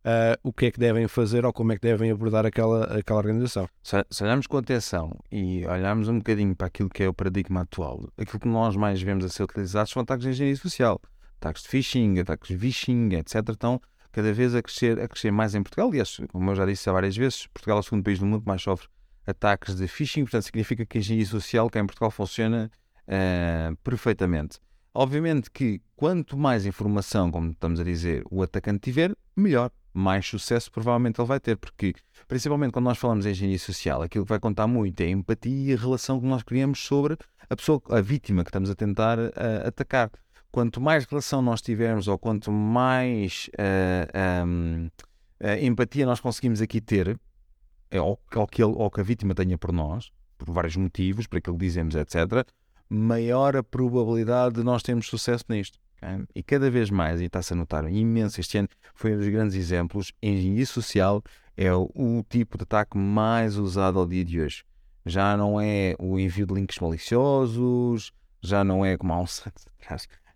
uh, 0.04 0.38
o 0.42 0.52
que 0.52 0.66
é 0.66 0.70
que 0.70 0.78
devem 0.78 1.06
fazer 1.08 1.44
ou 1.44 1.52
como 1.52 1.72
é 1.72 1.76
que 1.76 1.82
devem 1.82 2.10
abordar 2.10 2.44
aquela, 2.44 2.84
aquela 2.98 3.18
organização. 3.18 3.68
Se, 3.82 4.22
olharmos 4.22 4.46
com 4.46 4.56
atenção 4.58 5.16
e 5.30 5.64
olharmos 5.66 6.08
um 6.08 6.18
bocadinho 6.18 6.54
para 6.54 6.66
aquilo 6.66 6.90
que 6.90 7.02
é 7.02 7.08
o 7.08 7.14
paradigma 7.14 7.62
atual, 7.62 8.08
aquilo 8.18 8.40
que 8.40 8.48
nós 8.48 8.76
mais 8.76 9.00
vemos 9.00 9.24
a 9.24 9.28
ser 9.28 9.44
utilizado 9.44 9.88
são 9.88 10.02
ataques 10.02 10.24
de 10.24 10.30
engenharia 10.30 10.56
social, 10.56 11.00
ataques 11.40 11.62
de 11.62 11.68
phishing, 11.68 12.18
ataques 12.18 12.48
de 12.48 12.56
vishing, 12.56 13.14
etc. 13.14 13.48
Estão 13.50 13.80
cada 14.12 14.32
vez 14.32 14.54
a 14.54 14.62
crescer, 14.62 15.00
a 15.00 15.08
crescer 15.08 15.30
mais 15.30 15.54
em 15.54 15.62
Portugal. 15.62 15.88
Aliás, 15.88 16.20
como 16.32 16.50
eu 16.50 16.54
já 16.54 16.66
disse 16.66 16.90
várias 16.90 17.16
vezes, 17.16 17.46
Portugal 17.48 17.78
é 17.78 17.80
o 17.80 17.82
segundo 17.82 18.02
país 18.02 18.18
do 18.18 18.26
mundo 18.26 18.40
que 18.42 18.48
mais 18.48 18.62
sofre 18.62 18.88
ataques 19.26 19.74
de 19.74 19.88
phishing, 19.88 20.22
portanto 20.22 20.44
significa 20.44 20.86
que 20.86 20.98
a 20.98 21.00
engenharia 21.00 21.26
social 21.26 21.68
cá 21.68 21.80
em 21.80 21.86
Portugal 21.86 22.10
funciona 22.10 22.70
uh, 23.08 23.76
perfeitamente. 23.78 24.58
Obviamente 24.94 25.50
que 25.50 25.80
quanto 25.94 26.36
mais 26.38 26.64
informação, 26.64 27.30
como 27.30 27.50
estamos 27.50 27.80
a 27.80 27.84
dizer, 27.84 28.24
o 28.30 28.42
atacante 28.42 28.80
tiver, 28.80 29.14
melhor, 29.36 29.70
mais 29.92 30.26
sucesso 30.26 30.70
provavelmente 30.70 31.20
ele 31.20 31.28
vai 31.28 31.40
ter, 31.40 31.56
porque 31.56 31.94
principalmente 32.28 32.72
quando 32.72 32.84
nós 32.84 32.98
falamos 32.98 33.26
em 33.26 33.30
engenharia 33.30 33.58
social, 33.58 34.02
aquilo 34.02 34.24
que 34.24 34.28
vai 34.28 34.38
contar 34.38 34.66
muito 34.66 35.00
é 35.00 35.04
a 35.04 35.10
empatia 35.10 35.72
e 35.72 35.74
a 35.74 35.78
relação 35.78 36.20
que 36.20 36.26
nós 36.26 36.42
criamos 36.42 36.80
sobre 36.84 37.16
a 37.48 37.56
pessoa, 37.56 37.82
a 37.90 38.00
vítima 38.00 38.42
que 38.42 38.50
estamos 38.50 38.70
a 38.70 38.74
tentar 38.74 39.18
uh, 39.18 39.32
atacar. 39.66 40.10
Quanto 40.50 40.80
mais 40.80 41.04
relação 41.04 41.42
nós 41.42 41.60
tivermos 41.60 42.08
ou 42.08 42.18
quanto 42.18 42.50
mais 42.50 43.50
uh, 43.58 44.46
um, 44.46 44.90
empatia 45.60 46.06
nós 46.06 46.20
conseguimos 46.20 46.62
aqui 46.62 46.80
ter, 46.80 47.18
ou, 47.92 48.20
ou, 48.34 48.46
que 48.46 48.62
ele, 48.62 48.74
que 48.92 49.00
a 49.00 49.04
vítima 49.04 49.34
tenha 49.34 49.56
por 49.56 49.72
nós, 49.72 50.10
por 50.36 50.50
vários 50.50 50.76
motivos, 50.76 51.26
para 51.26 51.38
aquilo 51.38 51.56
que 51.56 51.64
dizemos, 51.64 51.94
etc., 51.94 52.46
maior 52.88 53.56
a 53.56 53.62
probabilidade 53.62 54.56
de 54.56 54.62
nós 54.62 54.82
termos 54.82 55.06
sucesso 55.08 55.44
nisto. 55.48 55.78
Okay? 55.96 56.24
E 56.34 56.42
cada 56.42 56.70
vez 56.70 56.90
mais, 56.90 57.20
e 57.20 57.24
está-se 57.24 57.52
a 57.52 57.56
notar 57.56 57.90
imenso, 57.90 58.40
este 58.40 58.58
ano 58.58 58.68
foi 58.94 59.14
um 59.14 59.18
dos 59.18 59.28
grandes 59.28 59.56
exemplos, 59.56 60.12
engenharia 60.22 60.66
social 60.66 61.22
é 61.56 61.72
o, 61.72 61.90
o, 61.94 62.24
tipo 62.28 62.58
de 62.58 62.64
ataque 62.64 62.98
mais 62.98 63.56
usado 63.56 63.98
ao 63.98 64.06
dia 64.06 64.24
de 64.24 64.40
hoje. 64.40 64.62
já 65.04 65.36
não 65.36 65.60
é 65.60 65.94
o 65.98 66.18
envio 66.18 66.46
de 66.46 66.54
links 66.54 66.78
maliciosos, 66.78 68.12
já 68.42 68.62
não 68.62 68.84
é 68.84 68.96
como 68.96 69.12
há 69.12 69.20
um 69.20 69.26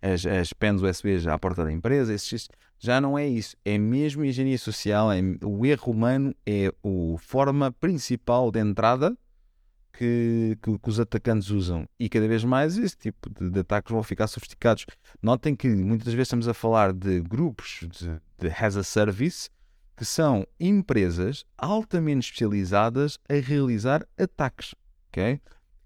as, 0.01 0.25
as 0.25 0.53
pens 0.53 0.81
USB 0.81 1.29
à 1.29 1.37
porta 1.37 1.63
da 1.63 1.71
empresa, 1.71 2.13
esses, 2.13 2.49
já 2.81 2.99
não 2.99 3.17
é 3.17 3.27
isso. 3.27 3.55
É 3.63 3.77
mesmo 3.77 4.25
engenharia 4.25 4.57
social, 4.57 5.11
é, 5.11 5.19
o 5.43 5.65
erro 5.65 5.91
humano 5.91 6.35
é 6.45 6.67
a 6.67 7.17
forma 7.19 7.71
principal 7.71 8.51
de 8.51 8.59
entrada 8.59 9.15
que, 9.93 10.57
que, 10.63 10.79
que, 10.79 10.89
os 10.89 10.99
atacantes 10.99 11.51
usam. 11.51 11.87
E 11.99 12.09
cada 12.09 12.27
vez 12.27 12.43
mais 12.43 12.79
esse 12.79 12.97
tipo 12.97 13.29
de, 13.29 13.51
de, 13.51 13.59
ataques 13.59 13.91
vão 13.91 14.01
ficar 14.01 14.25
sofisticados. 14.25 14.87
Notem 15.21 15.55
que 15.55 15.67
muitas 15.69 16.11
vezes 16.11 16.27
estamos 16.27 16.47
a 16.47 16.55
falar 16.55 16.91
de 16.91 17.21
grupos 17.21 17.81
de, 17.91 18.19
de 18.39 18.55
as 18.59 18.75
a 18.75 18.83
service 18.83 19.47
que 19.95 20.03
são 20.03 20.47
empresas 20.59 21.45
altamente 21.55 22.25
especializadas 22.25 23.19
a 23.29 23.35
realizar 23.35 24.03
ataques. 24.17 24.73
Okay? 25.09 25.39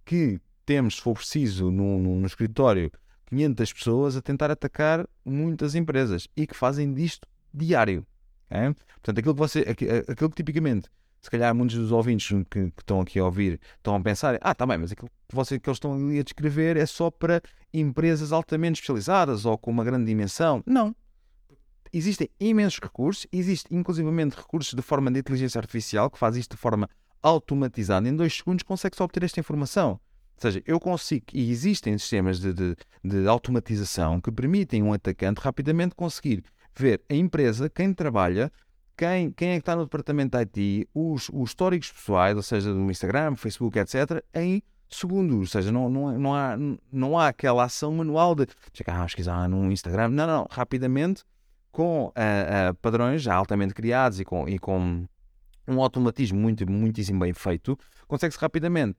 Que 0.06 0.40
temos, 0.66 0.96
se 0.96 1.02
for 1.02 1.16
preciso, 1.16 1.70
no, 1.70 2.00
no 2.00 2.26
escritório 2.26 2.90
500 3.28 3.74
pessoas 3.74 4.16
a 4.16 4.22
tentar 4.22 4.52
atacar 4.52 5.08
muitas 5.24 5.76
empresas 5.76 6.28
e 6.36 6.46
que 6.46 6.56
fazem 6.56 6.94
disto 6.94 7.28
diário. 7.54 8.06
Okay? 8.50 8.74
Portanto, 8.96 9.20
aquilo 9.20 9.34
que, 9.34 9.40
você, 9.40 9.60
aquilo 10.08 10.30
que 10.30 10.36
tipicamente, 10.36 10.90
se 11.22 11.30
calhar 11.30 11.54
muitos 11.56 11.76
dos 11.76 11.92
ouvintes 11.92 12.28
que, 12.28 12.72
que, 12.72 12.82
estão 12.82 13.02
aqui 13.02 13.20
a 13.20 13.26
ouvir 13.26 13.60
estão 13.78 13.96
a 13.96 14.02
pensar, 14.02 14.38
ah, 14.42 14.54
tá 14.54 14.66
bem, 14.66 14.78
mas 14.78 14.92
aquilo 14.92 15.10
que, 15.28 15.36
você, 15.36 15.60
que 15.60 15.70
eles 15.70 15.78
estão 15.78 15.94
ali 15.94 16.20
a 16.20 16.24
descrever 16.24 16.78
é 16.78 16.86
só 16.86 17.10
para 17.10 17.42
empresas 17.74 18.32
altamente 18.32 18.76
especializadas 18.76 19.46
ou 19.46 19.58
com 19.58 19.72
uma 19.72 19.84
grande 19.84 20.06
dimensão. 20.06 20.64
Não. 20.66 20.96
Existem 21.92 22.30
imensos 22.40 22.80
recursos, 22.80 23.26
existe 23.32 23.74
inclusivamente 23.74 24.36
recursos 24.36 24.74
de 24.74 24.82
forma 24.82 25.10
de 25.10 25.20
inteligência 25.20 25.60
artificial 25.60 26.10
que 26.10 26.20
faz 26.20 26.36
isto 26.36 26.56
de 26.56 26.62
forma 26.62 26.90
automatizada. 27.24 28.08
Em 28.08 28.16
dois 28.16 28.38
segundos 28.38 28.64
consegue 28.64 28.96
só 28.96 29.06
obter 29.06 29.24
esta 29.24 29.40
informação. 29.40 30.00
Ou 30.36 30.42
seja, 30.42 30.62
eu 30.66 30.80
consigo, 30.80 31.26
e 31.34 31.50
existem 31.50 31.98
sistemas 31.98 32.40
de, 32.40 32.54
de, 32.54 32.76
de, 33.04 33.28
automatização 33.28 34.20
que 34.20 34.32
permitem 34.32 34.84
um 34.84 34.92
atacante 34.92 35.40
rapidamente 35.40 35.96
conseguir 35.96 36.44
ver 36.78 37.02
a 37.10 37.16
empresa, 37.16 37.70
quem 37.70 37.94
trabalha, 37.94 38.52
quem, 38.98 39.32
quem 39.32 39.50
é 39.50 39.54
que 39.54 39.60
está 39.60 39.76
no 39.76 39.86
departamento 39.86 40.38
de 40.38 40.44
IT, 40.44 40.90
os, 40.94 41.30
os 41.34 41.50
históricos 41.50 41.92
pessoais, 41.92 42.36
ou 42.36 42.44
seja, 42.44 42.74
do 42.74 42.92
Instagram, 42.92 43.36
Facebook, 43.36 43.80
etc., 43.80 44.24
em 44.34 44.62
segundos. 44.90 45.40
Ou 45.40 45.46
seja, 45.48 45.72
não, 45.72 45.90
não, 45.90 46.20
não, 46.20 46.36
há, 46.36 46.58
não 46.92 47.18
há 47.18 47.30
aquela 47.30 47.64
ação 47.64 47.94
manual 47.94 48.36
de 48.36 48.46
chegar 48.74 49.00
a 49.00 49.04
pesquisar 49.06 49.48
no 49.48 49.72
Instagram. 49.72 50.10
Não, 50.10 50.28
não, 50.28 50.48
rapidamente, 50.50 51.24
com 51.72 52.08
uh, 52.08 52.10
uh, 52.10 52.74
padrões 52.82 53.22
já 53.22 53.36
altamente 53.36 53.74
criados 53.74 54.20
e 54.20 54.26
com, 54.26 54.48
e 54.48 54.60
com 54.60 55.06
um 55.68 55.82
automatismo 55.82 56.40
muito, 56.40 56.70
muitíssimo 56.70 57.20
bem 57.20 57.34
feito, 57.34 57.78
consegue-se 58.08 58.40
rapidamente 58.40 58.98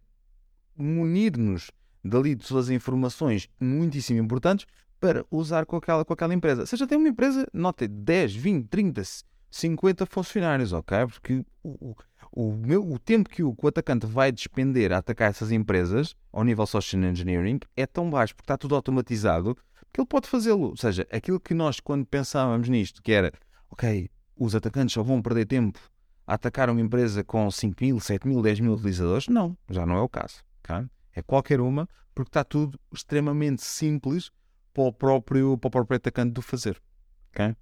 munir-nos 0.76 1.70
dali 2.04 2.34
de 2.34 2.44
suas 2.44 2.70
informações 2.70 3.48
muitíssimo 3.60 4.20
importantes 4.20 4.66
para 5.00 5.24
usar 5.30 5.66
com 5.66 5.76
aquela, 5.76 6.04
com 6.04 6.12
aquela 6.12 6.34
empresa. 6.34 6.66
Seja, 6.66 6.86
tem 6.86 6.98
uma 6.98 7.08
empresa, 7.08 7.46
nota 7.52 7.86
10, 7.86 8.34
20, 8.34 8.68
30, 8.68 9.02
50 9.50 10.06
funcionários, 10.06 10.72
ok? 10.72 11.06
Porque 11.06 11.44
o, 11.62 11.94
o, 12.32 12.52
meu, 12.52 12.88
o 12.88 12.98
tempo 12.98 13.28
que 13.28 13.42
o, 13.42 13.54
que 13.54 13.64
o 13.64 13.68
atacante 13.68 14.06
vai 14.06 14.32
despender 14.32 14.92
a 14.92 14.98
atacar 14.98 15.30
essas 15.30 15.50
empresas 15.50 16.14
ao 16.32 16.44
nível 16.44 16.66
social 16.66 17.02
engineering 17.02 17.60
é 17.76 17.86
tão 17.86 18.10
baixo 18.10 18.34
porque 18.34 18.44
está 18.44 18.56
tudo 18.56 18.74
automatizado 18.74 19.56
que 19.92 20.00
ele 20.00 20.06
pode 20.06 20.28
fazê-lo. 20.28 20.70
Ou 20.70 20.76
seja, 20.76 21.06
aquilo 21.10 21.40
que 21.40 21.54
nós, 21.54 21.80
quando 21.80 22.04
pensávamos 22.06 22.68
nisto, 22.68 23.02
que 23.02 23.12
era, 23.12 23.32
ok, 23.70 24.10
os 24.36 24.54
atacantes 24.54 24.92
só 24.94 25.02
vão 25.02 25.22
perder 25.22 25.46
tempo 25.46 25.78
a 26.26 26.34
atacar 26.34 26.68
uma 26.68 26.80
empresa 26.80 27.22
com 27.22 27.50
5 27.50 27.76
mil, 27.82 28.00
7 28.00 28.26
mil, 28.26 28.42
10 28.42 28.60
mil 28.60 28.72
utilizadores, 28.72 29.28
não, 29.28 29.56
já 29.70 29.86
não 29.86 29.96
é 29.96 30.00
o 30.00 30.08
caso. 30.08 30.44
Okay? 30.68 30.88
É 31.14 31.22
qualquer 31.22 31.60
uma, 31.60 31.88
porque 32.14 32.28
está 32.28 32.42
tudo 32.42 32.78
extremamente 32.92 33.62
simples 33.62 34.30
para 34.74 34.82
o 34.82 34.92
próprio, 34.92 35.56
para 35.56 35.68
o 35.68 35.70
próprio 35.70 35.96
atacante 35.96 36.32
do 36.32 36.42
fazer. 36.42 36.82
Okay? 37.30 37.56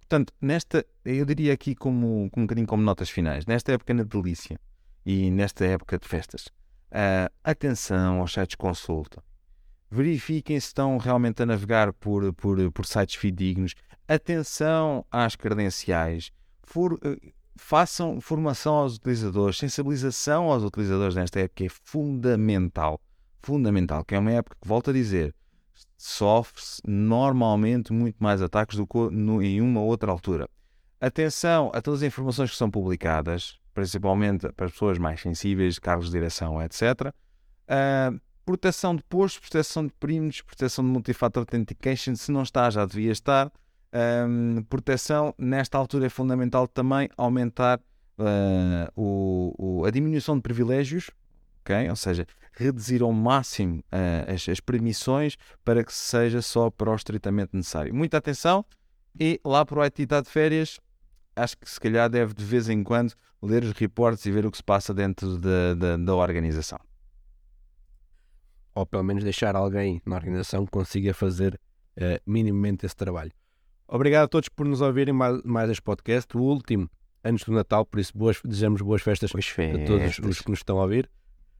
Portanto, 0.00 0.32
nesta, 0.40 0.86
eu 1.04 1.24
diria 1.24 1.52
aqui 1.52 1.74
como, 1.74 2.30
como 2.30 2.44
um 2.44 2.46
bocadinho 2.46 2.66
como 2.66 2.82
notas 2.82 3.10
finais, 3.10 3.46
nesta 3.46 3.72
época 3.72 3.92
na 3.92 4.04
delícia 4.04 4.60
e 5.04 5.30
nesta 5.30 5.64
época 5.64 5.98
de 5.98 6.06
festas, 6.06 6.46
uh, 6.90 7.32
atenção 7.42 8.20
aos 8.20 8.32
sites 8.32 8.50
de 8.50 8.56
consulta. 8.56 9.22
Verifiquem 9.90 10.58
se 10.60 10.68
estão 10.68 10.96
realmente 10.98 11.42
a 11.42 11.46
navegar 11.46 11.92
por, 11.92 12.32
por, 12.34 12.72
por 12.72 12.86
sites 12.86 13.14
fidedignos. 13.16 13.74
Atenção 14.06 15.06
às 15.10 15.36
credenciais. 15.36 16.30
For, 16.62 16.94
uh, 16.94 16.98
façam 17.56 18.20
formação 18.20 18.74
aos 18.74 18.96
utilizadores, 18.96 19.58
sensibilização 19.58 20.50
aos 20.50 20.62
utilizadores 20.62 21.14
nesta 21.14 21.40
época 21.40 21.64
é 21.64 21.68
fundamental. 21.68 23.00
Fundamental, 23.42 24.04
que 24.04 24.14
é 24.14 24.18
uma 24.18 24.32
época 24.32 24.56
que, 24.60 24.66
volto 24.66 24.90
a 24.90 24.92
dizer, 24.92 25.34
sofre-se 25.96 26.80
normalmente 26.86 27.92
muito 27.92 28.16
mais 28.18 28.42
ataques 28.42 28.76
do 28.76 28.86
que 28.86 28.98
no, 29.10 29.42
em 29.42 29.60
uma 29.60 29.80
outra 29.80 30.10
altura. 30.10 30.48
Atenção 31.00 31.70
a 31.74 31.82
todas 31.82 32.02
as 32.02 32.06
informações 32.06 32.50
que 32.50 32.56
são 32.56 32.70
publicadas, 32.70 33.58
principalmente 33.74 34.50
para 34.52 34.68
pessoas 34.68 34.98
mais 34.98 35.20
sensíveis, 35.20 35.78
cargos 35.78 36.06
de 36.06 36.12
direção, 36.12 36.62
etc. 36.62 36.82
Uh, 36.82 37.12
ah, 37.68 38.12
proteção 38.44 38.94
de 38.94 39.02
postos, 39.04 39.40
proteção 39.40 39.86
de 39.86 39.92
perímetros, 39.94 40.42
proteção 40.42 40.84
de 40.84 40.90
multifactor 40.90 41.42
authentication, 41.42 42.14
se 42.14 42.30
não 42.30 42.42
está, 42.42 42.70
já 42.70 42.86
devia 42.86 43.12
estar. 43.12 43.52
Um, 43.94 44.64
proteção, 44.64 45.32
nesta 45.38 45.78
altura 45.78 46.06
é 46.06 46.08
fundamental 46.08 46.66
também 46.66 47.08
aumentar 47.16 47.78
uh, 48.18 48.90
o, 49.00 49.54
o, 49.56 49.84
a 49.84 49.90
diminuição 49.90 50.34
de 50.34 50.42
privilégios, 50.42 51.12
okay? 51.60 51.88
ou 51.88 51.94
seja, 51.94 52.26
reduzir 52.52 53.02
ao 53.02 53.12
máximo 53.12 53.78
uh, 53.78 54.34
as, 54.34 54.48
as, 54.48 54.58
permissões 54.58 55.36
para 55.64 55.84
que 55.84 55.92
seja 55.92 56.42
só 56.42 56.70
para 56.70 56.90
o 56.90 56.94
estritamente 56.96 57.54
necessário. 57.54 57.94
Muita 57.94 58.16
atenção 58.16 58.64
e 59.18 59.40
lá 59.44 59.64
para 59.64 59.78
o 59.78 59.82
IT 59.82 60.02
está 60.02 60.20
de 60.20 60.28
férias, 60.28 60.80
acho 61.36 61.56
que 61.56 61.70
se 61.70 61.78
calhar 61.78 62.10
deve 62.10 62.34
de 62.34 62.44
vez 62.44 62.68
em 62.68 62.82
quando 62.82 63.12
ler 63.40 63.62
os 63.62 63.72
reportes 63.72 64.26
e 64.26 64.32
ver 64.32 64.44
o 64.44 64.50
que 64.50 64.56
se 64.56 64.64
passa 64.64 64.92
dentro 64.92 65.38
da, 65.38 65.74
da, 65.74 65.96
da 65.96 66.14
organização. 66.16 66.80
Ou 68.74 68.84
pelo 68.84 69.04
menos 69.04 69.22
deixar 69.22 69.54
alguém 69.54 70.02
na 70.04 70.16
organização 70.16 70.64
que 70.64 70.72
consiga 70.72 71.14
fazer 71.14 71.60
uh, 71.96 72.20
minimamente 72.26 72.84
esse 72.84 72.96
trabalho. 72.96 73.30
Obrigado 73.86 74.24
a 74.24 74.28
todos 74.28 74.48
por 74.48 74.66
nos 74.66 74.80
ouvirem 74.80 75.14
mais, 75.14 75.42
mais 75.42 75.70
este 75.70 75.82
podcast, 75.82 76.36
o 76.36 76.40
último 76.40 76.90
antes 77.22 77.44
do 77.44 77.52
Natal, 77.52 77.86
por 77.86 78.00
isso 78.00 78.16
boas, 78.16 78.40
desejamos 78.44 78.82
boas 78.82 79.02
festas, 79.02 79.32
boas 79.32 79.46
festas. 79.46 79.82
a 79.82 79.86
todos 79.86 80.18
os 80.18 80.40
que 80.40 80.50
nos 80.50 80.58
estão 80.58 80.78
a 80.78 80.82
ouvir. 80.82 81.10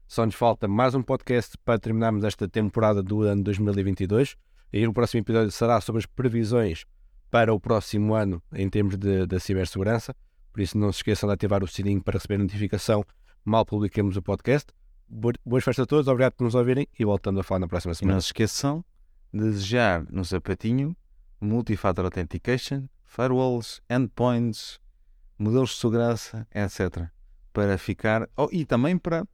Só 0.07 0.25
nos 0.25 0.35
falta 0.35 0.67
mais 0.67 0.93
um 0.93 1.01
podcast 1.01 1.57
para 1.65 1.79
terminarmos 1.79 2.23
esta 2.23 2.47
temporada 2.47 3.01
do 3.01 3.23
ano 3.23 3.43
2022. 3.43 4.35
E 4.71 4.85
o 4.85 4.93
próximo 4.93 5.21
episódio 5.21 5.51
será 5.51 5.81
sobre 5.81 5.99
as 5.99 6.05
previsões 6.05 6.85
para 7.31 7.53
o 7.53 7.59
próximo 7.59 8.13
ano 8.13 8.41
em 8.53 8.69
termos 8.69 8.97
de, 8.97 9.25
de 9.25 9.39
cibersegurança. 9.39 10.15
Por 10.53 10.61
isso 10.61 10.77
não 10.77 10.91
se 10.91 10.99
esqueçam 10.99 11.27
de 11.27 11.33
ativar 11.33 11.63
o 11.63 11.67
sininho 11.67 12.01
para 12.01 12.17
receber 12.17 12.37
notificação 12.37 13.03
mal 13.45 13.63
publiquemos 13.63 14.17
o 14.17 14.21
podcast. 14.21 14.73
Boas 15.07 15.63
festas 15.63 15.83
a 15.83 15.85
todos, 15.85 16.07
obrigado 16.07 16.33
por 16.33 16.43
nos 16.43 16.55
ouvirem 16.55 16.87
e 16.97 17.05
voltando 17.05 17.39
a 17.39 17.43
falar 17.43 17.59
na 17.59 17.67
próxima 17.67 17.93
semana. 17.93 18.15
Não 18.15 18.21
se 18.21 18.27
esqueçam 18.27 18.83
de 19.31 19.43
desejar 19.43 20.03
no 20.11 20.25
sapatinho 20.25 20.97
multi-factor 21.39 22.05
authentication, 22.05 22.87
firewalls, 23.03 23.81
endpoints, 23.89 24.79
modelos 25.37 25.71
de 25.71 25.77
segurança, 25.77 26.47
etc. 26.53 27.09
Para 27.53 27.77
ficar. 27.77 28.29
Oh, 28.35 28.49
e 28.51 28.65
também 28.65 28.97
para, 28.97 29.27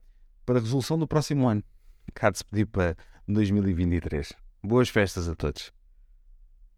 para 0.44 0.58
a 0.58 0.60
resolução 0.60 0.98
do 0.98 1.06
próximo 1.06 1.48
ano. 1.48 1.62
Cá 2.14 2.30
de 2.30 2.38
se 2.38 2.44
pedir 2.44 2.66
para 2.66 2.96
2023. 3.28 4.32
Boas 4.62 4.88
festas 4.88 5.28
a 5.28 5.34
todos. 5.34 5.72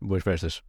Boas 0.00 0.22
festas. 0.22 0.62